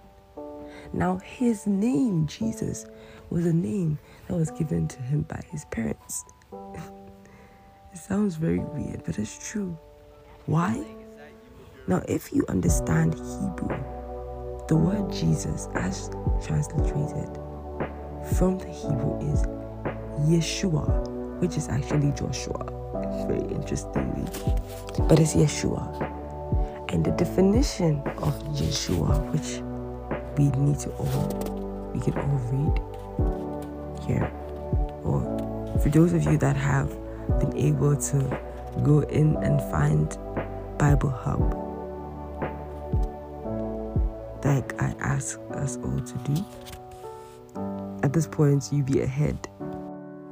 Now, 0.93 1.19
his 1.19 1.67
name, 1.67 2.27
Jesus, 2.27 2.87
was 3.31 3.47
a 3.47 3.53
name 3.53 3.99
that 4.27 4.37
was 4.37 4.51
given 4.51 4.89
to 4.89 5.01
him 5.03 5.23
by 5.23 5.41
his 5.51 5.65
parents. 5.67 6.25
it 7.93 7.99
sounds 7.99 8.35
very 8.35 8.59
weird, 8.59 9.05
but 9.05 9.19
it's 9.19 9.51
true. 9.51 9.79
Why? 10.47 10.85
Now, 11.87 12.03
if 12.09 12.33
you 12.33 12.45
understand 12.49 13.15
Hebrew, 13.15 13.77
the 14.69 14.77
word 14.77 15.13
Jesus, 15.13 15.69
as 15.75 16.11
transliterated 16.45 17.35
from 18.35 18.59
the 18.59 18.67
Hebrew, 18.67 19.19
is 19.33 19.43
Yeshua, 20.29 21.41
which 21.41 21.57
is 21.57 21.69
actually 21.69 22.13
Joshua. 22.13 22.67
Very 23.27 23.43
interestingly, 23.53 24.25
but 25.09 25.21
it's 25.21 25.35
Yeshua. 25.35 26.09
And 26.93 27.05
the 27.05 27.13
definition 27.13 28.01
of 28.19 28.35
Yeshua, 28.55 29.33
which 29.33 29.63
we 30.41 30.61
need 30.61 30.79
to 30.79 30.91
all 30.93 31.93
we 31.95 32.01
can 32.01 32.17
all 32.17 32.41
read. 32.53 34.07
Here 34.07 34.31
or 35.05 35.79
for 35.83 35.89
those 35.91 36.13
of 36.13 36.25
you 36.25 36.39
that 36.39 36.57
have 36.57 36.89
been 37.39 37.57
able 37.57 37.97
to 37.97 38.41
go 38.83 39.01
in 39.01 39.37
and 39.37 39.61
find 39.71 40.17
bible 40.79 41.11
hub 41.11 41.41
like 44.45 44.81
i 44.83 44.95
ask 45.01 45.39
us 45.53 45.77
all 45.85 46.01
to 46.01 46.15
do 46.25 46.45
at 48.03 48.13
this 48.13 48.27
point 48.27 48.73
you 48.73 48.83
be 48.83 49.03
ahead. 49.03 49.37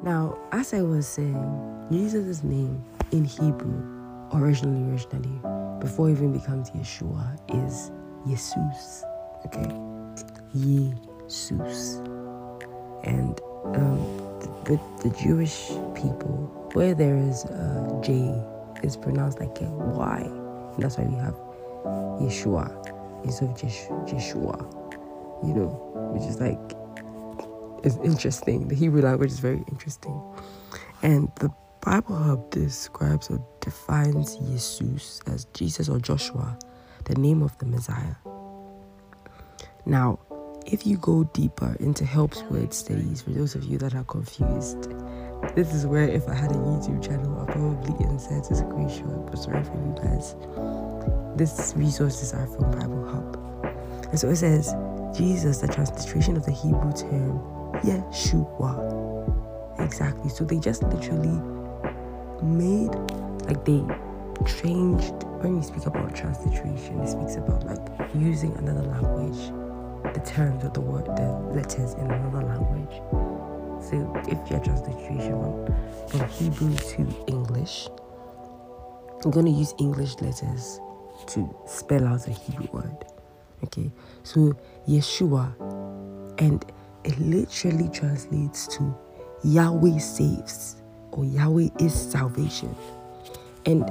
Now 0.02 0.38
as 0.52 0.72
i 0.72 0.80
was 0.80 1.06
saying 1.06 1.86
jesus' 1.90 2.42
name 2.42 2.82
in 3.12 3.24
hebrew 3.24 3.82
originally 4.32 4.90
originally 4.90 5.40
before 5.80 6.08
even 6.10 6.32
becomes 6.32 6.70
yeshua 6.70 7.38
is 7.66 7.90
jesus. 8.26 9.04
Okay 9.46 9.87
Jesus. 10.54 11.96
And 13.04 13.40
um, 13.74 13.98
with 14.64 14.80
the 15.02 15.10
Jewish 15.22 15.68
people, 15.94 16.70
where 16.74 16.94
there 16.94 17.16
is 17.16 17.44
a 17.44 18.00
J, 18.04 18.34
it's 18.82 18.96
pronounced 18.96 19.40
like 19.40 19.60
a 19.60 19.64
Y. 19.64 20.20
And 20.20 20.82
that's 20.82 20.98
why 20.98 21.04
we 21.04 21.16
have 21.16 21.34
Yeshua 22.20 23.24
instead 23.24 23.50
of 23.50 23.56
Jeshua, 24.06 24.58
you 25.44 25.54
know, 25.54 25.68
which 26.12 26.22
is 26.22 26.40
like, 26.40 26.58
it's 27.84 27.96
interesting. 28.04 28.68
The 28.68 28.74
Hebrew 28.74 29.02
language 29.02 29.30
is 29.30 29.40
very 29.40 29.64
interesting. 29.70 30.20
And 31.02 31.30
the 31.36 31.50
Bible 31.80 32.16
Hub 32.16 32.50
describes 32.50 33.30
or 33.30 33.44
defines 33.60 34.36
Jesus 34.36 35.20
as 35.26 35.46
Jesus 35.54 35.88
or 35.88 35.98
Joshua, 35.98 36.58
the 37.04 37.14
name 37.14 37.42
of 37.42 37.56
the 37.58 37.66
Messiah. 37.66 38.14
Now, 39.86 40.17
if 40.70 40.86
you 40.86 40.98
go 40.98 41.24
deeper 41.32 41.74
into 41.80 42.04
Helps 42.04 42.42
Word 42.44 42.74
studies, 42.74 43.22
for 43.22 43.30
those 43.30 43.54
of 43.54 43.64
you 43.64 43.78
that 43.78 43.94
are 43.94 44.04
confused, 44.04 44.90
this 45.54 45.72
is 45.72 45.86
where 45.86 46.06
if 46.06 46.28
I 46.28 46.34
had 46.34 46.50
a 46.50 46.54
YouTube 46.54 47.02
channel, 47.02 47.38
I'll 47.38 47.46
probably 47.46 48.06
insert 48.06 48.50
a 48.50 48.54
screenshot, 48.54 49.30
but 49.30 49.38
sorry 49.38 49.64
for 49.64 49.74
you 49.74 49.94
guys. 50.02 50.34
These 51.38 51.74
resources 51.76 52.34
are 52.34 52.46
from 52.46 52.70
Bible 52.72 53.08
Hub. 53.08 53.36
And 54.10 54.20
so 54.20 54.28
it 54.28 54.36
says, 54.36 54.74
Jesus, 55.16 55.58
the 55.58 55.68
transliteration 55.68 56.36
of 56.36 56.44
the 56.44 56.52
Hebrew 56.52 56.92
term, 56.92 57.40
Yeshua. 57.82 59.80
Exactly. 59.80 60.28
So 60.28 60.44
they 60.44 60.58
just 60.58 60.82
literally 60.82 61.40
made, 62.42 62.94
like 63.46 63.64
they 63.64 63.82
changed, 64.60 65.14
when 65.40 65.56
we 65.56 65.62
speak 65.62 65.86
about 65.86 66.14
transliteration, 66.14 67.00
it 67.00 67.08
speaks 67.08 67.36
about 67.36 67.64
like 67.64 68.10
using 68.14 68.54
another 68.58 68.82
language 68.82 69.52
the 70.14 70.20
terms 70.20 70.64
of 70.64 70.74
the 70.74 70.80
word, 70.80 71.06
the 71.06 71.32
letters 71.54 71.94
in 71.94 72.10
another 72.10 72.42
language. 72.46 73.02
So 73.82 74.12
if 74.28 74.50
you're 74.50 74.60
translation 74.60 75.18
from, 75.20 76.08
from 76.08 76.28
Hebrew 76.28 76.74
to 76.74 77.24
English, 77.26 77.88
I'm 79.24 79.30
going 79.30 79.46
to 79.46 79.52
use 79.52 79.74
English 79.78 80.20
letters 80.20 80.80
to 81.28 81.56
spell 81.66 82.06
out 82.06 82.26
a 82.28 82.30
Hebrew 82.30 82.68
word. 82.72 83.04
Okay, 83.64 83.90
so 84.22 84.56
Yeshua, 84.88 85.52
and 86.40 86.64
it 87.04 87.18
literally 87.18 87.88
translates 87.88 88.66
to 88.76 88.96
Yahweh 89.44 89.98
saves 89.98 90.76
or 91.12 91.24
Yahweh 91.24 91.68
is 91.80 91.92
salvation. 91.94 92.74
And 93.66 93.84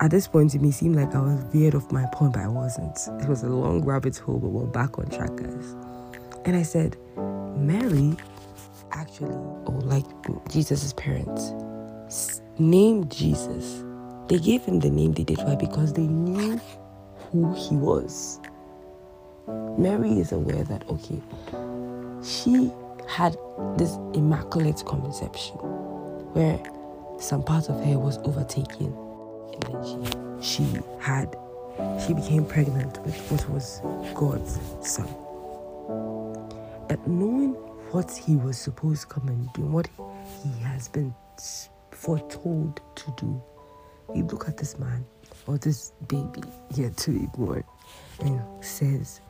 at 0.00 0.10
this 0.10 0.26
point, 0.26 0.54
it 0.54 0.60
may 0.60 0.70
seem 0.70 0.92
like 0.92 1.14
I 1.14 1.20
was 1.20 1.42
veered 1.52 1.74
off 1.74 1.90
my 1.92 2.06
point, 2.12 2.32
but 2.34 2.42
I 2.42 2.48
wasn't. 2.48 2.98
It 3.22 3.28
was 3.28 3.42
a 3.42 3.48
long 3.48 3.84
rabbit 3.84 4.16
hole, 4.18 4.38
but 4.38 4.48
we're 4.48 4.66
back 4.66 4.98
on 4.98 5.06
track, 5.06 5.34
guys. 5.36 5.76
And 6.44 6.56
I 6.56 6.62
said, 6.62 6.96
Mary 7.56 8.16
actually, 8.92 9.34
or 9.66 9.80
like 9.82 10.04
Jesus' 10.50 10.92
parents, 10.94 11.52
named 12.58 13.10
Jesus. 13.10 13.84
They 14.28 14.38
gave 14.38 14.62
him 14.62 14.80
the 14.80 14.90
name 14.90 15.12
they 15.12 15.24
did. 15.24 15.38
Why? 15.38 15.54
Because 15.54 15.92
they 15.92 16.06
knew 16.06 16.60
who 17.30 17.54
he 17.54 17.76
was. 17.76 18.40
Mary 19.78 20.18
is 20.18 20.32
aware 20.32 20.64
that, 20.64 20.88
okay, 20.88 21.20
she 22.22 22.70
had 23.08 23.36
this 23.76 23.96
immaculate 24.14 24.82
conception 24.86 25.56
where 26.32 26.60
some 27.20 27.42
part 27.42 27.68
of 27.68 27.84
her 27.84 27.98
was 27.98 28.18
overtaken 28.18 28.92
and 29.54 29.62
then 29.62 30.40
she 30.40 30.62
she 30.62 30.80
had 31.00 31.36
she 32.06 32.14
became 32.14 32.44
pregnant 32.44 33.00
with 33.04 33.16
what 33.30 33.48
was 33.50 33.80
God's 34.14 34.60
son. 34.80 35.08
But 36.88 37.06
knowing 37.06 37.54
what 37.90 38.10
he 38.10 38.36
was 38.36 38.58
supposed 38.58 39.02
to 39.02 39.06
come 39.08 39.28
and 39.28 39.52
do, 39.52 39.62
what 39.62 39.88
he 40.42 40.62
has 40.62 40.88
been 40.88 41.14
foretold 41.90 42.80
to 42.96 43.14
do, 43.16 43.42
you 44.14 44.24
look 44.24 44.48
at 44.48 44.56
this 44.56 44.78
man 44.78 45.04
or 45.46 45.58
this 45.58 45.92
baby 46.08 46.42
yet 46.74 46.96
to 46.98 47.10
be 47.10 47.26
born 47.36 47.64
and 48.20 48.40
says, 48.64 49.20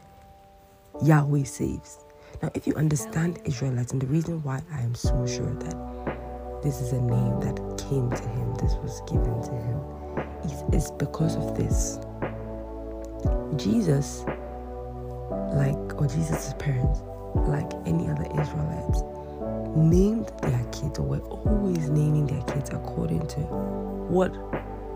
Yahweh 1.02 1.44
saves. 1.44 1.98
Now, 2.42 2.50
if 2.54 2.66
you 2.66 2.74
understand 2.74 3.38
Israelites, 3.44 3.92
and 3.92 4.00
the 4.02 4.06
reason 4.06 4.42
why 4.42 4.62
I 4.72 4.80
am 4.80 4.94
so 4.94 5.26
sure 5.26 5.54
that 5.54 6.62
this 6.62 6.80
is 6.80 6.92
a 6.92 7.00
name 7.00 7.40
that 7.40 7.56
came 7.88 8.10
to 8.10 8.28
him, 8.28 8.54
this 8.54 8.74
was 8.82 9.00
given 9.08 9.42
to 9.42 9.52
him, 9.52 9.80
it's 10.72 10.90
because 10.90 11.36
of 11.36 11.56
this. 11.56 11.98
Jesus, 13.56 14.24
like, 15.54 16.00
or 16.00 16.06
Jesus' 16.06 16.54
parents, 16.58 17.00
like 17.34 17.72
any 17.86 18.08
other 18.08 18.26
Israelites, 18.40 19.02
named 19.76 20.30
their 20.42 20.64
kids, 20.72 20.98
or 20.98 21.02
were 21.02 21.20
always 21.20 21.88
naming 21.90 22.26
their 22.26 22.42
kids 22.42 22.70
according 22.70 23.26
to 23.28 23.40
what 23.40 24.32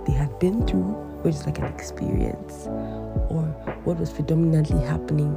they 0.07 0.13
had 0.13 0.39
been 0.39 0.67
through, 0.67 0.93
which 1.23 1.35
is 1.35 1.47
like 1.47 1.59
an 1.59 1.67
experience, 1.67 2.67
or 3.31 3.43
what 3.85 3.99
was 3.99 4.13
predominantly 4.13 4.81
happening 4.87 5.33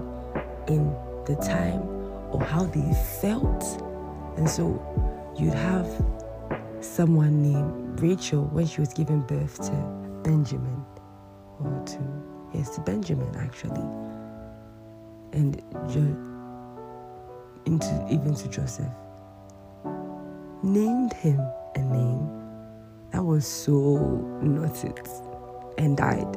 in 0.67 0.93
the 1.25 1.35
time, 1.35 1.81
or 2.31 2.41
how 2.43 2.63
they 2.65 2.93
felt. 3.21 3.63
And 4.37 4.49
so 4.49 4.79
you'd 5.37 5.53
have 5.53 5.87
someone 6.81 7.41
named 7.41 7.99
Rachel 8.01 8.45
when 8.45 8.65
she 8.65 8.79
was 8.81 8.93
giving 8.93 9.21
birth 9.21 9.57
to 9.57 10.00
Benjamin, 10.23 10.85
or 11.59 11.83
to, 11.85 11.99
yes, 12.53 12.75
to 12.75 12.81
Benjamin 12.81 13.33
actually, 13.35 13.81
and 15.33 15.61
jo- 15.89 16.31
into 17.65 18.07
even 18.09 18.35
to 18.35 18.47
Joseph. 18.47 18.91
Named 20.63 21.13
him 21.13 21.39
a 21.75 21.79
name 21.79 22.29
that 23.11 23.23
was 23.23 23.45
so 23.47 23.97
not 24.41 24.83
it 24.83 25.09
and 25.77 25.97
died. 25.97 26.33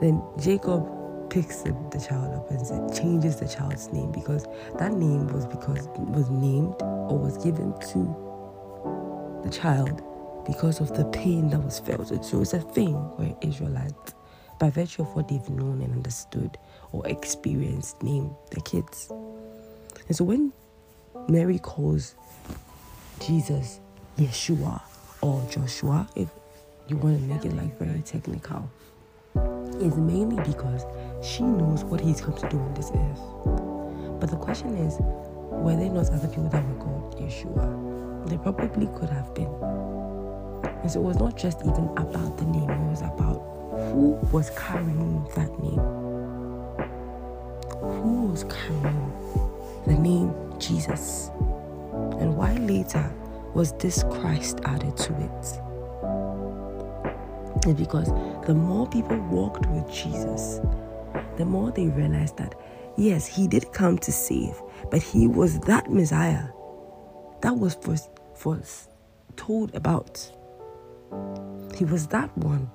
Then 0.00 0.22
Jacob 0.38 0.88
picks 1.30 1.62
the, 1.62 1.76
the 1.92 2.00
child 2.00 2.34
up 2.34 2.50
and 2.50 2.94
changes 2.94 3.36
the 3.36 3.46
child's 3.46 3.92
name 3.92 4.10
because 4.10 4.46
that 4.78 4.92
name 4.92 5.28
was 5.28 5.46
because 5.46 5.88
was 5.98 6.28
named 6.30 6.74
or 6.80 7.18
was 7.18 7.36
given 7.38 7.72
to 7.92 9.42
the 9.44 9.50
child 9.50 10.02
because 10.46 10.80
of 10.80 10.96
the 10.96 11.04
pain 11.06 11.50
that 11.50 11.62
was 11.62 11.78
felt. 11.78 12.08
So 12.24 12.40
it's 12.40 12.52
a 12.52 12.60
thing 12.60 12.94
where 12.94 13.34
Israelites, 13.42 14.14
by 14.58 14.70
virtue 14.70 15.02
of 15.02 15.14
what 15.14 15.28
they've 15.28 15.48
known 15.48 15.82
and 15.82 15.92
understood 15.92 16.56
or 16.92 17.06
experienced, 17.06 18.02
name 18.02 18.30
their 18.50 18.62
kids. 18.62 19.08
And 19.10 20.16
so 20.16 20.24
when 20.24 20.52
Mary 21.28 21.58
calls 21.58 22.14
Jesus 23.20 23.80
Yeshua 24.18 24.80
or 25.22 25.46
Joshua, 25.50 26.08
if 26.16 26.28
you 26.88 26.96
want 26.96 27.18
to 27.18 27.24
make 27.26 27.44
it 27.44 27.54
like 27.56 27.78
very 27.78 28.02
technical, 28.02 28.70
is 29.80 29.96
mainly 29.96 30.42
because 30.44 30.84
she 31.22 31.42
knows 31.42 31.84
what 31.84 32.00
he's 32.00 32.20
come 32.20 32.34
to 32.36 32.48
do 32.48 32.58
on 32.58 32.74
this 32.74 32.90
earth. 32.94 34.20
But 34.20 34.30
the 34.30 34.36
question 34.36 34.76
is, 34.76 34.96
were 35.00 35.76
there 35.76 35.88
not 35.90 36.10
other 36.10 36.28
people 36.28 36.48
that 36.48 36.66
were 36.66 36.84
called 36.84 37.16
Yeshua? 37.18 38.28
There 38.28 38.38
probably 38.38 38.86
could 38.98 39.08
have 39.10 39.34
been. 39.34 39.48
And 40.82 40.90
so 40.90 41.00
it 41.00 41.04
was 41.04 41.18
not 41.18 41.36
just 41.36 41.60
even 41.60 41.90
about 41.96 42.38
the 42.38 42.44
name, 42.44 42.70
it 42.70 42.90
was 42.90 43.02
about 43.02 43.40
who 43.92 44.18
was 44.32 44.50
carrying 44.50 45.24
that 45.36 45.50
name. 45.60 45.80
Who 47.80 48.26
was 48.26 48.44
carrying 48.44 49.12
the 49.86 49.94
name 49.94 50.34
Jesus? 50.58 51.30
And 52.18 52.36
why 52.36 52.54
later 52.54 53.12
was 53.54 53.72
this 53.74 54.04
Christ 54.04 54.60
added 54.64 54.96
to 54.96 55.12
it? 55.12 55.60
Because 57.76 58.08
the 58.46 58.54
more 58.54 58.88
people 58.88 59.18
walked 59.28 59.66
with 59.66 59.90
Jesus, 59.92 60.60
the 61.36 61.44
more 61.44 61.70
they 61.70 61.88
realized 61.88 62.36
that, 62.38 62.54
yes, 62.96 63.26
he 63.26 63.46
did 63.46 63.72
come 63.72 63.98
to 63.98 64.12
save, 64.12 64.60
but 64.90 65.02
he 65.02 65.26
was 65.26 65.60
that 65.60 65.90
Messiah 65.90 66.48
that 67.42 67.56
was 67.56 67.74
first, 67.74 68.10
first 68.34 68.90
told 69.36 69.74
about. 69.74 70.30
He 71.76 71.84
was 71.84 72.06
that 72.08 72.36
one 72.38 72.70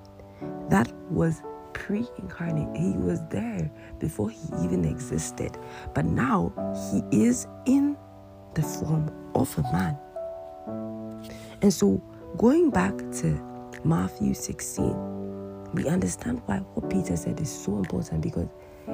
that 0.69 0.91
was 1.09 1.41
pre 1.73 2.07
incarnate. 2.17 2.75
He 2.75 2.97
was 2.97 3.19
there 3.29 3.69
before 3.99 4.29
he 4.29 4.39
even 4.63 4.85
existed. 4.85 5.57
But 5.93 6.05
now 6.05 6.51
he 6.91 7.25
is 7.25 7.47
in 7.65 7.95
the 8.55 8.61
form 8.61 9.11
of 9.35 9.55
a 9.57 9.61
man. 9.63 9.97
And 11.61 11.73
so, 11.73 12.01
going 12.37 12.69
back 12.69 12.97
to 12.97 13.41
Matthew 13.83 14.33
16, 14.33 15.73
we 15.73 15.87
understand 15.87 16.41
why 16.45 16.57
what 16.73 16.89
Peter 16.89 17.15
said 17.17 17.39
is 17.39 17.51
so 17.51 17.77
important 17.77 18.21
because 18.21 18.47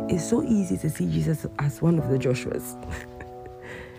it's 0.09 0.27
so 0.27 0.43
easy 0.43 0.77
to 0.77 0.89
see 0.89 1.05
Jesus 1.09 1.45
as 1.59 1.81
one 1.81 1.99
of 1.99 2.09
the 2.09 2.17
Joshuas. 2.17 2.75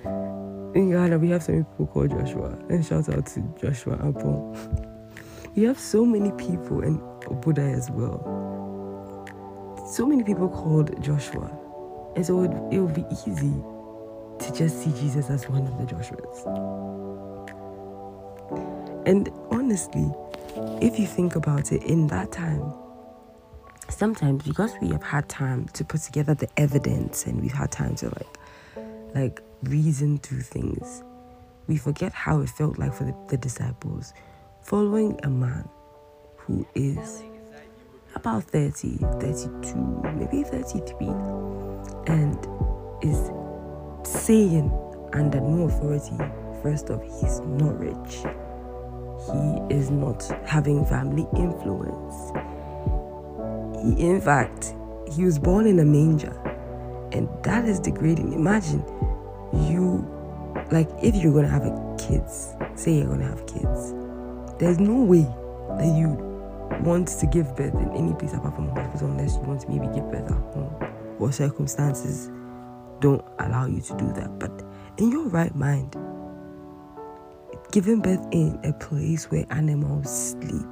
in 0.75 0.91
Ghana, 0.91 1.19
we 1.19 1.31
have 1.31 1.43
so 1.43 1.53
many 1.53 1.65
people 1.65 1.87
called 1.87 2.11
Joshua, 2.11 2.59
and 2.69 2.85
shout 2.85 3.09
out 3.09 3.27
to 3.27 3.41
Joshua 3.61 3.95
Apple. 3.95 4.57
We 5.55 5.65
have 5.65 5.79
so 5.79 6.07
many 6.07 6.33
people, 6.33 6.81
and 6.81 6.99
Buddha 7.43 7.61
as 7.61 7.91
well. 7.91 9.29
So 9.87 10.07
many 10.07 10.25
people 10.25 10.49
called 10.49 11.03
Joshua, 11.03 11.51
and 12.17 12.25
so 12.25 12.43
it, 12.45 12.75
it 12.75 12.81
would 12.81 12.95
be 12.95 13.05
easy 13.27 13.53
to 14.39 14.53
just 14.55 14.83
see 14.83 14.91
Jesus 14.99 15.29
as 15.29 15.47
one 15.51 15.67
of 15.67 15.77
the 15.77 15.85
Joshuas. 15.85 16.47
And 19.05 19.31
honestly, 19.51 20.11
if 20.81 20.99
you 20.99 21.07
think 21.07 21.37
about 21.37 21.71
it, 21.71 21.83
in 21.83 22.07
that 22.07 22.33
time, 22.33 22.73
sometimes 23.91 24.43
because 24.45 24.73
we 24.81 24.89
have 24.89 25.03
had 25.03 25.29
time 25.29 25.69
to 25.75 25.85
put 25.85 26.01
together 26.01 26.35
the 26.35 26.49
evidence 26.57 27.27
and 27.27 27.43
we've 27.43 27.53
had 27.53 27.71
time 27.71 27.95
to 27.97 28.07
like 28.07 28.39
like 29.15 29.43
reason 29.65 30.17
through 30.17 30.41
things, 30.41 31.03
we 31.67 31.77
forget 31.77 32.15
how 32.15 32.41
it 32.41 32.49
felt 32.49 32.79
like 32.79 32.95
for 32.95 33.05
the, 33.05 33.15
the 33.29 33.37
disciples 33.37 34.15
following 34.63 35.19
a 35.23 35.31
man 35.31 35.69
who 36.37 36.67
is 36.75 37.23
about 38.15 38.45
30, 38.45 38.99
32, 39.21 39.77
maybe 40.15 40.43
33, 40.45 41.09
and 42.07 42.39
is 43.03 43.31
saying 44.05 44.71
under 45.13 45.41
no 45.41 45.65
authority, 45.65 46.17
first 46.63 46.91
off, 46.91 47.03
he's 47.03 47.41
not 47.41 47.79
rich 47.79 48.25
he 49.27 49.75
is 49.75 49.91
not 49.91 50.23
having 50.45 50.85
family 50.85 51.27
influence. 51.37 52.33
He, 53.83 54.09
in 54.09 54.21
fact, 54.21 54.75
he 55.11 55.25
was 55.25 55.39
born 55.39 55.67
in 55.67 55.79
a 55.79 55.85
manger, 55.85 56.33
and 57.13 57.29
that 57.45 57.65
is 57.67 57.79
degrading. 57.79 58.33
Imagine 58.33 58.85
you, 59.53 60.05
like, 60.71 60.89
if 61.03 61.15
you're 61.17 61.33
gonna 61.33 61.49
have 61.49 61.63
kids, 61.99 62.55
say 62.75 62.99
you're 62.99 63.07
gonna 63.07 63.29
have 63.29 63.47
kids, 63.47 63.93
there's 64.63 64.79
no 64.79 65.03
way 65.03 65.27
that 65.77 65.93
you 65.99 66.11
want 66.85 67.09
to 67.09 67.27
give 67.27 67.57
birth 67.57 67.75
in 67.75 67.91
any 67.97 68.15
place 68.15 68.33
apart 68.33 68.55
from 68.55 68.69
hospital 68.69 69.09
unless 69.09 69.35
you 69.35 69.41
want 69.41 69.61
to 69.61 69.69
maybe 69.69 69.87
give 69.93 70.09
birth 70.13 70.31
at 70.31 70.55
home 70.55 70.73
or 71.19 71.33
circumstances 71.33 72.31
don't 73.01 73.25
allow 73.41 73.67
you 73.67 73.81
to 73.81 73.97
do 73.97 74.13
that. 74.13 74.39
But 74.39 74.63
in 74.99 75.11
your 75.11 75.27
right 75.27 75.53
mind, 75.57 75.97
giving 77.73 78.01
birth 78.01 78.25
in 78.31 78.61
a 78.63 78.73
place 78.75 79.29
where 79.33 79.45
animals 79.51 80.31
sleep. 80.31 80.69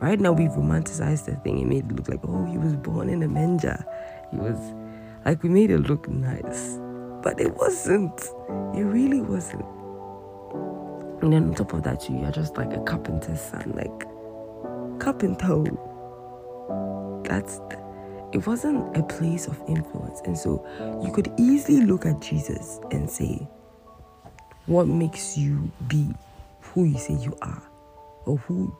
Right 0.00 0.18
now, 0.18 0.32
we've 0.32 0.48
romanticized 0.52 1.26
the 1.26 1.36
thing 1.36 1.60
and 1.60 1.68
made 1.68 1.84
it 1.84 1.94
look 1.94 2.08
like, 2.08 2.20
oh, 2.24 2.46
he 2.46 2.56
was 2.56 2.74
born 2.76 3.10
in 3.10 3.22
a 3.22 3.28
manger. 3.28 3.84
He 4.30 4.38
was 4.38 4.58
like, 5.26 5.42
we 5.42 5.50
made 5.50 5.70
it 5.70 5.80
look 5.80 6.08
nice. 6.08 6.78
But 7.22 7.38
it 7.38 7.54
wasn't. 7.54 8.18
It 8.74 8.84
really 8.84 9.20
wasn't. 9.20 9.66
And 11.22 11.32
then 11.32 11.44
on 11.44 11.54
top 11.54 11.72
of 11.72 11.82
that, 11.82 12.08
you're 12.08 12.30
just 12.30 12.56
like 12.56 12.72
a 12.72 12.80
carpenter's 12.80 13.40
son, 13.40 13.72
like 13.74 15.00
carpenter. 15.00 15.64
That's 17.28 17.60
it 18.32 18.46
wasn't 18.46 18.96
a 18.96 19.02
place 19.02 19.46
of 19.48 19.60
influence. 19.68 20.20
And 20.24 20.38
so 20.38 20.64
you 21.04 21.12
could 21.12 21.32
easily 21.38 21.84
look 21.84 22.06
at 22.06 22.20
Jesus 22.20 22.80
and 22.90 23.10
say, 23.10 23.46
what 24.66 24.86
makes 24.86 25.36
you 25.36 25.70
be 25.88 26.08
who 26.60 26.84
you 26.84 26.98
say 26.98 27.14
you 27.14 27.36
are 27.42 27.62
or 28.24 28.36
who 28.38 28.74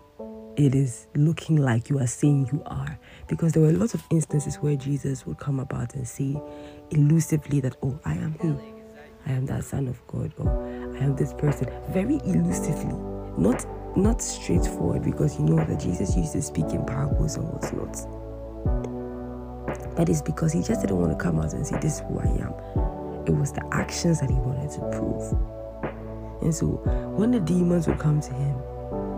it 0.56 0.74
is 0.74 1.06
looking 1.14 1.56
like 1.56 1.90
you 1.90 1.98
are 1.98 2.06
saying 2.06 2.48
you 2.52 2.62
are. 2.66 2.98
Because 3.28 3.52
there 3.52 3.62
were 3.62 3.72
lots 3.72 3.94
of 3.94 4.02
instances 4.10 4.56
where 4.56 4.76
Jesus 4.76 5.26
would 5.26 5.38
come 5.38 5.58
about 5.58 5.94
and 5.94 6.06
say 6.06 6.40
elusively 6.90 7.60
that, 7.60 7.76
oh, 7.82 7.98
I 8.04 8.14
am 8.14 8.36
He. 8.40 8.79
I 9.26 9.32
am 9.32 9.46
that 9.46 9.64
son 9.64 9.88
of 9.88 10.04
God, 10.06 10.32
or 10.38 10.48
I 10.96 11.04
am 11.04 11.16
this 11.16 11.32
person. 11.34 11.68
Very 11.90 12.16
elusively. 12.24 12.94
Not 13.36 13.64
not 13.96 14.22
straightforward 14.22 15.02
because 15.02 15.38
you 15.38 15.44
know 15.44 15.56
that 15.64 15.80
Jesus 15.80 16.16
used 16.16 16.32
to 16.32 16.42
speak 16.42 16.66
in 16.66 16.84
parables 16.86 17.36
and 17.36 17.48
what's 17.48 17.72
not. 17.72 18.06
But 19.96 20.08
it's 20.08 20.22
because 20.22 20.52
he 20.52 20.62
just 20.62 20.80
didn't 20.80 20.98
want 20.98 21.10
to 21.10 21.22
come 21.22 21.40
out 21.40 21.52
and 21.52 21.66
say, 21.66 21.78
This 21.80 21.94
is 21.94 22.00
who 22.00 22.18
I 22.20 22.26
am. 22.26 22.54
It 23.26 23.32
was 23.32 23.52
the 23.52 23.66
actions 23.72 24.20
that 24.20 24.30
he 24.30 24.36
wanted 24.36 24.70
to 24.72 24.80
prove. 24.96 25.32
And 26.42 26.54
so 26.54 26.66
when 27.16 27.32
the 27.32 27.40
demons 27.40 27.86
would 27.86 27.98
come 27.98 28.20
to 28.20 28.32
him 28.32 28.56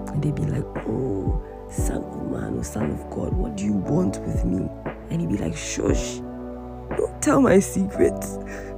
and 0.08 0.22
they'd 0.22 0.34
be 0.34 0.46
like, 0.46 0.64
Oh, 0.88 1.42
son 1.70 2.02
of 2.02 2.30
man 2.30 2.58
or 2.58 2.64
son 2.64 2.90
of 2.90 3.10
God, 3.10 3.32
what 3.34 3.56
do 3.56 3.64
you 3.64 3.74
want 3.74 4.18
with 4.22 4.44
me? 4.44 4.68
And 5.10 5.20
he'd 5.20 5.30
be 5.30 5.38
like, 5.38 5.56
Shush, 5.56 6.16
don't 6.96 7.20
tell 7.20 7.40
my 7.40 7.58
secrets. 7.60 8.38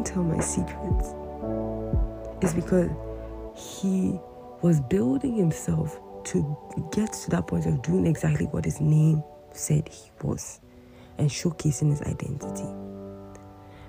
don't 0.00 0.06
tell 0.06 0.22
my 0.22 0.40
secrets. 0.40 1.14
is 2.42 2.54
because 2.54 2.90
he 3.54 4.18
was 4.62 4.80
building 4.80 5.36
himself 5.36 6.00
to 6.24 6.56
get 6.92 7.12
to 7.12 7.30
that 7.30 7.46
point 7.46 7.66
of 7.66 7.82
doing 7.82 8.06
exactly 8.06 8.46
what 8.46 8.64
his 8.64 8.80
name 8.80 9.22
said 9.52 9.88
he 9.88 10.10
was 10.22 10.60
and 11.18 11.28
showcasing 11.28 11.90
his 11.90 12.00
identity. 12.02 12.64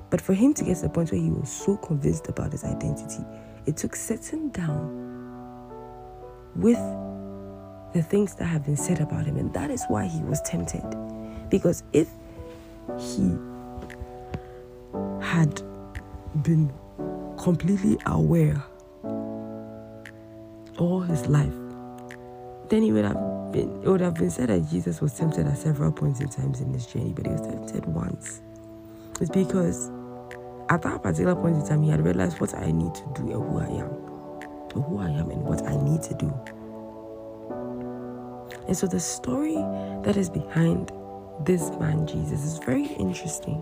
But 0.10 0.20
for 0.20 0.34
him 0.34 0.54
to 0.56 0.66
get 0.66 0.76
to 0.78 0.84
the 0.84 0.90
point 0.90 1.12
where 1.12 1.22
he 1.22 1.30
was 1.30 1.50
so 1.50 1.78
convinced 1.78 2.28
about 2.28 2.52
his 2.52 2.66
identity, 2.66 3.24
it 3.66 3.78
took 3.78 3.96
sitting 3.96 4.50
down 4.50 5.00
with 6.56 6.80
the 7.94 8.02
things 8.02 8.36
that 8.36 8.46
have 8.46 8.66
been 8.66 8.76
said 8.76 9.00
about 9.00 9.26
him. 9.26 9.38
And 9.38 9.54
that 9.54 9.72
is 9.72 9.86
why 9.88 10.08
he 10.08 10.22
was 10.24 10.42
tempted. 10.42 10.84
Because 11.50 11.84
if 11.94 12.10
he 13.00 13.38
had 15.22 15.62
been 16.44 16.72
completely 17.38 17.98
aware 18.06 18.64
all 20.78 21.02
his 21.02 21.28
life, 21.28 21.54
then 22.70 22.82
he 22.82 22.92
would 22.92 23.06
have 23.06 23.52
been 23.52 23.82
it 23.84 23.88
would 23.88 24.02
have 24.02 24.16
been 24.16 24.30
said 24.30 24.50
that 24.50 24.70
Jesus 24.70 25.02
was 25.02 25.14
tempted 25.14 25.46
at 25.46 25.58
several 25.58 25.92
points 25.92 26.22
in 26.22 26.30
times 26.30 26.62
in 26.62 26.74
his 26.74 26.86
journey, 26.86 27.14
but 27.14 27.26
he 27.26 27.32
was 27.32 27.42
tempted 27.42 27.86
once. 27.86 28.42
It's 29.20 29.30
because 29.30 29.90
at 30.70 30.82
that 30.84 31.04
particular 31.04 31.36
point 31.36 31.58
in 31.58 31.68
time, 31.68 31.84
he 31.84 31.90
had 31.90 32.04
realized 32.04 32.40
what 32.40 32.56
I 32.56 32.72
need 32.72 32.96
to 32.96 33.04
do 33.14 33.24
and 33.24 33.34
who 33.34 33.60
I 33.60 33.68
am, 33.84 33.90
who 34.82 35.00
I 35.00 35.10
am 35.10 35.30
and 35.30 35.44
what 35.44 35.68
I 35.68 35.76
need 35.84 36.02
to 36.04 36.14
do. 36.14 36.34
And 38.68 38.78
so 38.78 38.88
the 38.88 39.00
story 39.00 39.56
that 40.04 40.16
is 40.16 40.30
behind 40.30 40.92
this 41.46 41.72
man 41.72 42.08
Jesus 42.08 42.44
is 42.46 42.60
very 42.60 42.86
interesting. 42.86 43.62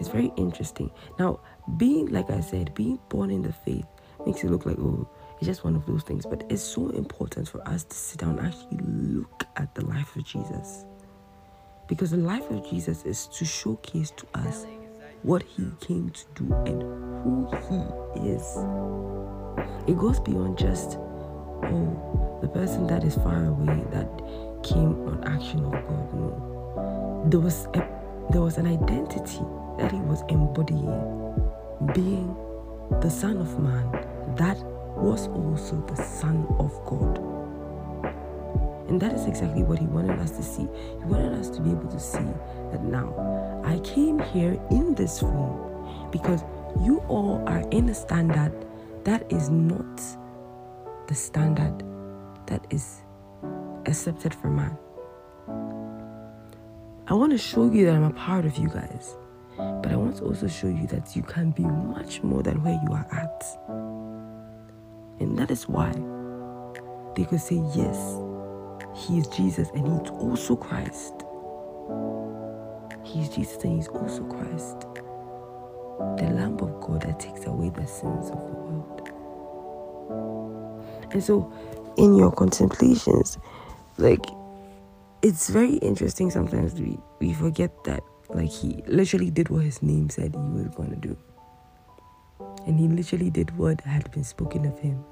It's 0.00 0.08
very 0.08 0.32
interesting. 0.36 0.90
Now, 1.18 1.40
being 1.76 2.06
like 2.06 2.30
I 2.30 2.40
said, 2.40 2.74
being 2.74 2.98
born 3.10 3.30
in 3.30 3.42
the 3.42 3.52
faith 3.52 3.86
makes 4.26 4.42
it 4.42 4.50
look 4.50 4.66
like 4.66 4.78
oh, 4.78 5.08
it's 5.36 5.46
just 5.46 5.62
one 5.62 5.76
of 5.76 5.86
those 5.86 6.02
things. 6.02 6.26
But 6.26 6.44
it's 6.48 6.62
so 6.62 6.88
important 6.88 7.48
for 7.48 7.66
us 7.68 7.84
to 7.84 7.94
sit 7.94 8.20
down 8.20 8.38
and 8.38 8.48
actually 8.48 8.78
look 8.82 9.44
at 9.56 9.74
the 9.74 9.84
life 9.84 10.16
of 10.16 10.24
Jesus. 10.24 10.86
Because 11.86 12.12
the 12.12 12.16
life 12.16 12.48
of 12.50 12.68
Jesus 12.68 13.04
is 13.04 13.26
to 13.28 13.44
showcase 13.44 14.10
to 14.12 14.26
us 14.34 14.66
what 15.22 15.42
he 15.42 15.70
came 15.80 16.10
to 16.10 16.24
do 16.34 16.54
and 16.64 16.82
who 16.82 17.48
he 18.14 18.30
is. 18.30 18.56
It 19.86 19.98
goes 19.98 20.20
beyond 20.20 20.56
just, 20.56 20.96
oh, 20.96 22.38
the 22.40 22.48
person 22.48 22.86
that 22.86 23.04
is 23.04 23.16
far 23.16 23.44
away 23.44 23.84
that 23.90 24.08
came 24.62 25.06
on 25.08 25.24
action 25.24 25.64
of 25.64 25.72
God. 25.72 26.14
No. 26.14 27.24
There 27.28 27.40
was 27.40 27.66
a, 27.74 27.99
there 28.30 28.40
was 28.40 28.58
an 28.58 28.66
identity 28.66 29.40
that 29.78 29.90
he 29.90 29.98
was 29.98 30.22
embodying, 30.28 31.34
being 31.94 32.36
the 33.00 33.10
Son 33.10 33.38
of 33.38 33.58
Man, 33.58 33.90
that 34.36 34.56
was 34.96 35.28
also 35.28 35.84
the 35.88 35.96
Son 35.96 36.46
of 36.58 36.72
God. 36.86 37.18
And 38.88 39.00
that 39.00 39.14
is 39.14 39.26
exactly 39.26 39.62
what 39.62 39.78
he 39.78 39.86
wanted 39.86 40.18
us 40.20 40.30
to 40.32 40.42
see. 40.42 40.62
He 40.62 41.04
wanted 41.06 41.32
us 41.34 41.48
to 41.50 41.60
be 41.60 41.70
able 41.70 41.88
to 41.88 42.00
see 42.00 42.26
that 42.72 42.82
now 42.82 43.62
I 43.64 43.78
came 43.80 44.18
here 44.18 44.60
in 44.70 44.94
this 44.94 45.20
form 45.20 46.10
because 46.10 46.42
you 46.80 46.98
all 47.08 47.42
are 47.46 47.62
in 47.70 47.88
a 47.88 47.94
standard 47.94 48.52
that 49.04 49.30
is 49.32 49.48
not 49.48 50.00
the 51.08 51.14
standard 51.14 51.82
that 52.46 52.64
is 52.70 53.02
accepted 53.86 54.34
for 54.34 54.48
man. 54.48 54.76
I 57.10 57.14
want 57.14 57.32
to 57.32 57.38
show 57.38 57.68
you 57.68 57.86
that 57.86 57.96
I'm 57.96 58.04
a 58.04 58.12
part 58.12 58.44
of 58.44 58.56
you 58.56 58.68
guys, 58.68 59.16
but 59.56 59.88
I 59.88 59.96
want 59.96 60.18
to 60.18 60.26
also 60.26 60.46
show 60.46 60.68
you 60.68 60.86
that 60.86 61.16
you 61.16 61.22
can 61.22 61.50
be 61.50 61.64
much 61.64 62.22
more 62.22 62.40
than 62.40 62.62
where 62.62 62.78
you 62.84 62.92
are 62.92 63.04
at. 63.10 63.44
And 65.18 65.36
that 65.36 65.50
is 65.50 65.68
why 65.68 65.90
they 67.16 67.24
could 67.24 67.40
say, 67.40 67.56
Yes, 67.74 67.98
he 68.94 69.18
is 69.18 69.26
Jesus 69.26 69.70
and 69.70 69.88
he's 69.88 70.10
also 70.10 70.54
Christ. 70.54 71.24
He 73.02 73.22
is 73.22 73.28
Jesus 73.30 73.64
and 73.64 73.74
he's 73.74 73.88
also 73.88 74.22
Christ. 74.28 74.82
The 76.16 76.32
Lamb 76.32 76.60
of 76.60 76.80
God 76.80 77.02
that 77.02 77.18
takes 77.18 77.44
away 77.44 77.70
the 77.70 77.88
sins 77.88 78.30
of 78.30 78.38
the 78.46 78.52
world. 78.52 79.10
And 81.10 81.24
so, 81.24 81.52
in 81.96 82.14
your 82.14 82.30
contemplations, 82.30 83.36
like, 83.98 84.24
it's 85.22 85.48
very 85.48 85.74
interesting 85.76 86.30
sometimes 86.30 86.74
we, 86.74 86.98
we 87.20 87.32
forget 87.32 87.84
that, 87.84 88.02
like, 88.30 88.50
he 88.50 88.82
literally 88.86 89.30
did 89.30 89.48
what 89.48 89.64
his 89.64 89.82
name 89.82 90.10
said 90.10 90.34
he 90.34 90.40
was 90.40 90.68
going 90.74 90.90
to 90.90 90.96
do. 90.96 91.16
And 92.66 92.78
he 92.78 92.88
literally 92.88 93.30
did 93.30 93.56
what 93.56 93.80
had 93.82 94.10
been 94.12 94.24
spoken 94.24 94.66
of 94.66 94.78
him 94.78 95.04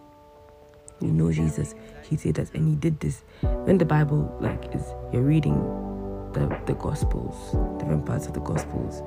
you 1.00 1.12
know 1.12 1.30
Jesus. 1.32 1.74
He 2.02 2.16
said 2.16 2.34
that, 2.34 2.52
and 2.54 2.68
he 2.68 2.74
did 2.74 3.00
this. 3.00 3.22
When 3.40 3.78
the 3.78 3.84
Bible, 3.84 4.36
like, 4.40 4.74
is 4.74 4.82
you're 5.12 5.22
reading 5.22 5.56
the 6.32 6.48
the 6.66 6.74
Gospels, 6.74 7.52
different 7.78 8.06
parts 8.06 8.26
of 8.26 8.34
the 8.34 8.40
Gospels, 8.40 9.02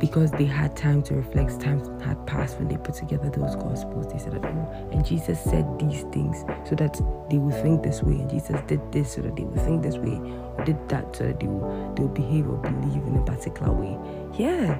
because 0.00 0.30
they 0.32 0.46
had 0.46 0.74
time 0.74 1.02
to 1.02 1.14
reflect, 1.14 1.60
time 1.60 2.00
had 2.00 2.26
passed 2.26 2.58
when 2.58 2.68
they 2.68 2.78
put 2.78 2.94
together 2.94 3.28
those 3.28 3.54
Gospels. 3.56 4.10
They 4.10 4.18
said, 4.18 4.34
oh, 4.42 4.88
and 4.90 5.04
Jesus 5.04 5.38
said 5.38 5.78
these 5.78 6.02
things 6.04 6.42
so 6.66 6.74
that 6.76 6.98
they 7.28 7.36
would 7.36 7.54
think 7.62 7.82
this 7.82 8.02
way, 8.02 8.14
and 8.14 8.30
Jesus 8.30 8.58
did 8.66 8.80
this 8.90 9.12
so 9.12 9.20
that 9.20 9.36
they 9.36 9.44
would 9.44 9.62
think 9.62 9.82
this 9.82 9.96
way, 9.96 10.16
or 10.56 10.64
did 10.64 10.88
that 10.88 11.14
so 11.14 11.24
that 11.24 11.38
they 11.38 11.46
they 11.46 12.02
will 12.02 12.14
behave 12.14 12.48
or 12.48 12.56
believe 12.56 13.06
in 13.06 13.16
a 13.16 13.24
particular 13.24 13.72
way. 13.72 13.98
Yeah. 14.38 14.78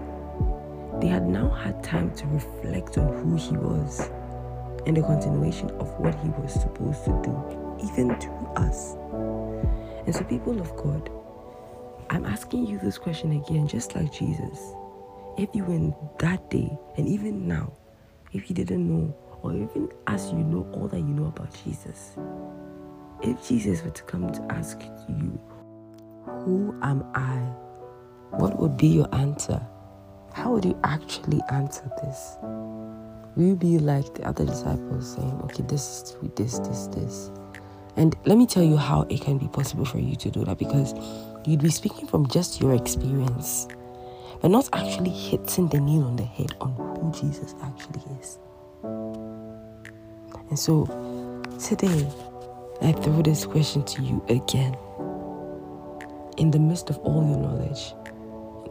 They 1.00 1.08
had 1.08 1.28
now 1.28 1.50
had 1.50 1.84
time 1.84 2.14
to 2.16 2.26
reflect 2.26 2.96
on 2.98 3.12
who 3.22 3.36
he 3.36 3.56
was 3.56 4.10
and 4.86 4.96
the 4.96 5.02
continuation 5.02 5.70
of 5.72 5.88
what 6.00 6.14
he 6.16 6.28
was 6.30 6.54
supposed 6.54 7.04
to 7.04 7.10
do, 7.22 7.78
even 7.84 8.18
to 8.18 8.30
us. 8.56 8.94
And 10.06 10.14
so, 10.14 10.24
people 10.24 10.58
of 10.60 10.74
God, 10.76 11.10
I'm 12.08 12.24
asking 12.24 12.66
you 12.66 12.78
this 12.78 12.96
question 12.98 13.32
again, 13.32 13.68
just 13.68 13.94
like 13.94 14.12
Jesus. 14.12 14.74
If 15.38 15.48
you 15.54 15.64
went 15.64 15.94
that 16.18 16.50
day, 16.50 16.70
and 16.96 17.08
even 17.08 17.46
now, 17.48 17.72
if 18.32 18.48
you 18.48 18.54
didn't 18.54 18.88
know, 18.88 19.14
or 19.42 19.54
even 19.54 19.88
as 20.06 20.30
you 20.32 20.38
know 20.38 20.68
all 20.72 20.88
that 20.88 20.98
you 20.98 21.04
know 21.04 21.26
about 21.26 21.54
Jesus, 21.64 22.16
if 23.22 23.46
Jesus 23.46 23.82
were 23.82 23.90
to 23.90 24.02
come 24.04 24.32
to 24.32 24.46
ask 24.50 24.80
you, 25.08 25.40
Who 26.26 26.74
am 26.82 27.04
I? 27.14 27.36
What 28.38 28.58
would 28.58 28.76
be 28.76 28.88
your 28.88 29.12
answer? 29.14 29.60
How 30.32 30.52
would 30.52 30.64
you 30.64 30.78
actually 30.84 31.40
answer 31.50 31.90
this? 32.02 32.36
Will 33.36 33.46
you 33.46 33.56
be 33.56 33.78
like 33.78 34.14
the 34.14 34.24
other 34.26 34.44
disciples 34.44 35.14
saying, 35.14 35.40
okay, 35.44 35.62
this 35.64 36.02
is 36.02 36.16
this, 36.36 36.58
this, 36.60 36.86
this? 36.88 37.30
And 37.96 38.16
let 38.24 38.38
me 38.38 38.46
tell 38.46 38.62
you 38.62 38.76
how 38.76 39.02
it 39.02 39.20
can 39.20 39.38
be 39.38 39.48
possible 39.48 39.84
for 39.84 39.98
you 39.98 40.16
to 40.16 40.30
do 40.30 40.44
that 40.44 40.58
because 40.58 40.94
you'd 41.44 41.62
be 41.62 41.70
speaking 41.70 42.06
from 42.06 42.28
just 42.28 42.60
your 42.60 42.74
experience, 42.74 43.66
but 44.40 44.50
not 44.50 44.68
actually 44.72 45.10
hitting 45.10 45.68
the 45.68 45.80
nail 45.80 46.04
on 46.04 46.16
the 46.16 46.24
head 46.24 46.54
on 46.60 46.72
who 46.72 47.12
Jesus 47.12 47.54
actually 47.62 48.02
is. 48.20 48.38
And 48.82 50.58
so 50.58 50.86
today, 51.64 52.10
I 52.82 52.92
throw 52.92 53.22
this 53.22 53.44
question 53.44 53.84
to 53.84 54.02
you 54.02 54.24
again. 54.28 54.76
In 56.38 56.50
the 56.50 56.58
midst 56.58 56.88
of 56.88 56.98
all 56.98 57.26
your 57.28 57.36
knowledge, 57.36 57.94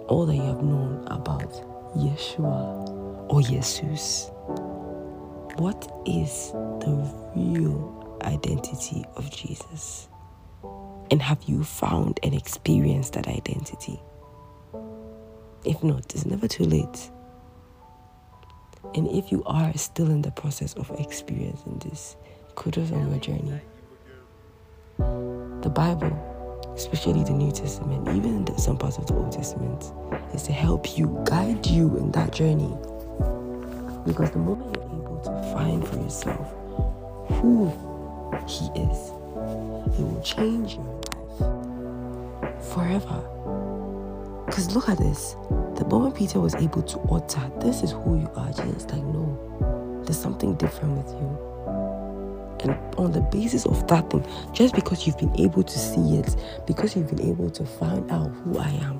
all 0.07 0.25
that 0.25 0.35
you 0.35 0.41
have 0.41 0.63
known 0.63 1.07
about 1.07 1.51
Yeshua 1.95 3.29
or 3.29 3.41
Jesus, 3.41 4.31
what 5.57 5.91
is 6.05 6.51
the 6.51 7.13
real 7.35 8.17
identity 8.23 9.05
of 9.15 9.29
Jesus? 9.29 10.07
And 11.11 11.21
have 11.21 11.43
you 11.43 11.63
found 11.63 12.19
and 12.23 12.33
experienced 12.33 13.13
that 13.13 13.27
identity? 13.27 13.99
If 15.65 15.83
not, 15.83 16.13
it's 16.13 16.25
never 16.25 16.47
too 16.47 16.63
late. 16.63 17.11
And 18.95 19.07
if 19.09 19.31
you 19.31 19.43
are 19.45 19.75
still 19.77 20.09
in 20.09 20.21
the 20.21 20.31
process 20.31 20.73
of 20.75 20.89
experiencing 20.99 21.79
this, 21.79 22.15
kudos 22.55 22.91
on 22.91 23.09
your 23.09 23.19
journey. 23.19 23.59
The 24.97 25.69
Bible, 25.69 26.73
especially 26.75 27.23
the 27.23 27.31
New 27.33 27.51
Testament, 27.51 28.07
even 28.15 28.47
some 28.57 28.77
parts 28.77 28.97
of 28.97 29.07
the 29.07 29.13
Old 29.13 29.31
Testament, 29.31 29.91
is 30.33 30.43
to 30.43 30.51
help 30.53 30.97
you, 30.97 31.21
guide 31.25 31.65
you 31.65 31.97
in 31.97 32.11
that 32.11 32.31
journey. 32.31 32.75
Because 34.05 34.31
the 34.31 34.39
moment 34.39 34.75
you're 34.75 34.85
able 34.85 35.21
to 35.25 35.53
find 35.53 35.85
for 35.87 35.97
yourself 35.97 36.53
who 37.41 37.67
He 38.47 38.65
is. 38.79 39.11
It 39.97 40.03
will 40.03 40.21
change 40.23 40.75
your 40.75 41.01
life 41.39 42.63
forever. 42.73 43.25
Because 44.49 44.75
look 44.75 44.89
at 44.89 44.97
this. 44.97 45.35
The 45.75 45.85
moment 45.87 46.15
Peter 46.15 46.39
was 46.39 46.55
able 46.55 46.81
to 46.81 46.99
utter, 47.11 47.51
This 47.59 47.83
is 47.83 47.91
who 47.91 48.19
you 48.19 48.31
are, 48.35 48.47
Jesus, 48.51 48.83
like, 48.85 49.03
no, 49.03 50.01
there's 50.03 50.19
something 50.19 50.55
different 50.55 50.97
with 50.97 51.13
you. 51.13 51.49
And 52.61 52.95
on 52.95 53.11
the 53.11 53.21
basis 53.21 53.67
of 53.67 53.87
that 53.87 54.09
thing, 54.09 54.25
just 54.51 54.73
because 54.73 55.05
you've 55.05 55.19
been 55.19 55.39
able 55.39 55.61
to 55.61 55.79
see 55.79 56.17
it, 56.17 56.35
because 56.65 56.95
you've 56.95 57.15
been 57.15 57.29
able 57.29 57.51
to 57.51 57.63
find 57.63 58.09
out 58.09 58.29
who 58.29 58.57
I 58.57 58.69
am, 58.69 58.99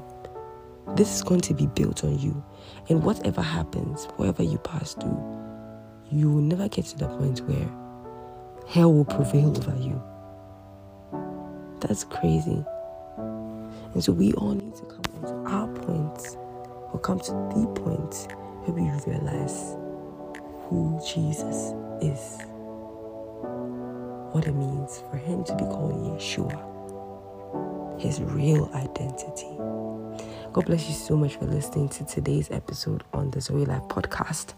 this 0.95 1.15
is 1.15 1.23
going 1.23 1.41
to 1.41 1.55
be 1.55 1.65
built 1.65 2.03
on 2.03 2.19
you. 2.19 2.43
And 2.88 3.03
whatever 3.03 3.41
happens, 3.41 4.05
wherever 4.17 4.43
you 4.43 4.59
pass 4.59 4.93
through, 4.93 5.19
you 6.12 6.29
will 6.29 6.41
never 6.43 6.69
get 6.69 6.85
to 6.85 6.97
the 6.97 7.07
point 7.07 7.39
where 7.39 7.67
hell 8.67 8.93
will 8.93 9.05
prevail 9.05 9.49
over 9.49 9.75
you. 9.81 9.99
That's 11.81 12.03
crazy. 12.03 12.63
And 13.95 14.03
so 14.03 14.12
we 14.12 14.31
all 14.33 14.53
need 14.53 14.75
to 14.75 14.83
come 14.83 14.98
to 15.21 15.34
our 15.47 15.67
points 15.67 16.38
or 16.91 16.99
come 16.99 17.19
to 17.19 17.32
the 17.32 17.67
point 17.82 18.27
where 18.63 18.75
we 18.75 18.89
realize 19.12 19.75
who 20.67 20.99
Jesus 21.05 21.73
is. 22.01 22.38
What 24.32 24.45
it 24.45 24.53
means 24.53 25.03
for 25.10 25.17
him 25.17 25.43
to 25.45 25.55
be 25.55 25.63
called 25.63 25.93
Yeshua. 25.93 26.67
His 27.99 28.21
real 28.21 28.69
identity. 28.73 29.47
God 30.53 30.65
bless 30.65 30.88
you 30.88 30.93
so 30.93 31.15
much 31.15 31.36
for 31.36 31.45
listening 31.45 31.89
to 31.89 32.05
today's 32.05 32.49
episode 32.51 33.03
on 33.13 33.32
the 33.32 33.41
Zoe 33.41 33.65
Life 33.65 33.84
podcast, 33.84 34.53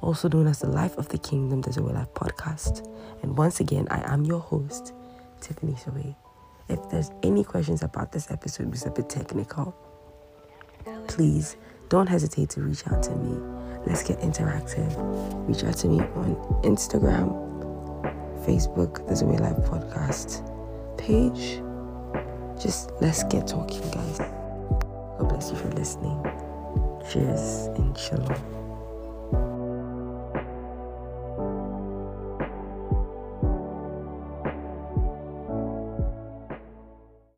also 0.00 0.28
known 0.28 0.46
as 0.46 0.60
the 0.60 0.68
Life 0.68 0.96
of 0.96 1.08
the 1.08 1.18
Kingdom, 1.18 1.60
the 1.62 1.72
Zoe 1.72 1.92
Life 1.92 2.12
podcast. 2.14 2.86
And 3.22 3.36
once 3.36 3.60
again, 3.60 3.86
I 3.90 4.12
am 4.12 4.24
your 4.24 4.40
host, 4.40 4.92
Tiffany 5.40 5.76
Zoe. 5.76 6.16
If 6.68 6.88
there's 6.90 7.10
any 7.22 7.44
questions 7.44 7.82
about 7.82 8.12
this 8.12 8.30
episode, 8.30 8.66
which 8.66 8.76
is 8.76 8.86
a 8.86 8.90
bit 8.90 9.08
technical, 9.08 9.74
please 11.16 11.56
don't 11.88 12.08
hesitate 12.08 12.50
to 12.50 12.60
reach 12.60 12.86
out 12.88 13.02
to 13.02 13.10
me. 13.16 13.40
Let's 13.86 14.02
get 14.02 14.20
interactive. 14.20 14.92
Reach 15.48 15.64
out 15.64 15.78
to 15.78 15.88
me 15.88 16.00
on 16.00 16.36
Instagram, 16.62 17.32
Facebook, 18.44 19.06
the 19.08 19.16
Zoe 19.16 19.38
Life 19.38 19.56
podcast 19.64 20.44
page. 20.98 21.62
Just 22.62 22.90
let's 23.00 23.24
get 23.24 23.46
talking, 23.46 23.80
guys. 23.90 24.18
God 24.18 25.28
bless 25.30 25.50
you 25.50 25.56
for 25.56 25.68
listening. 25.68 26.22
Cheers 27.10 27.68
and 27.78 27.96
shalom. 27.96 28.65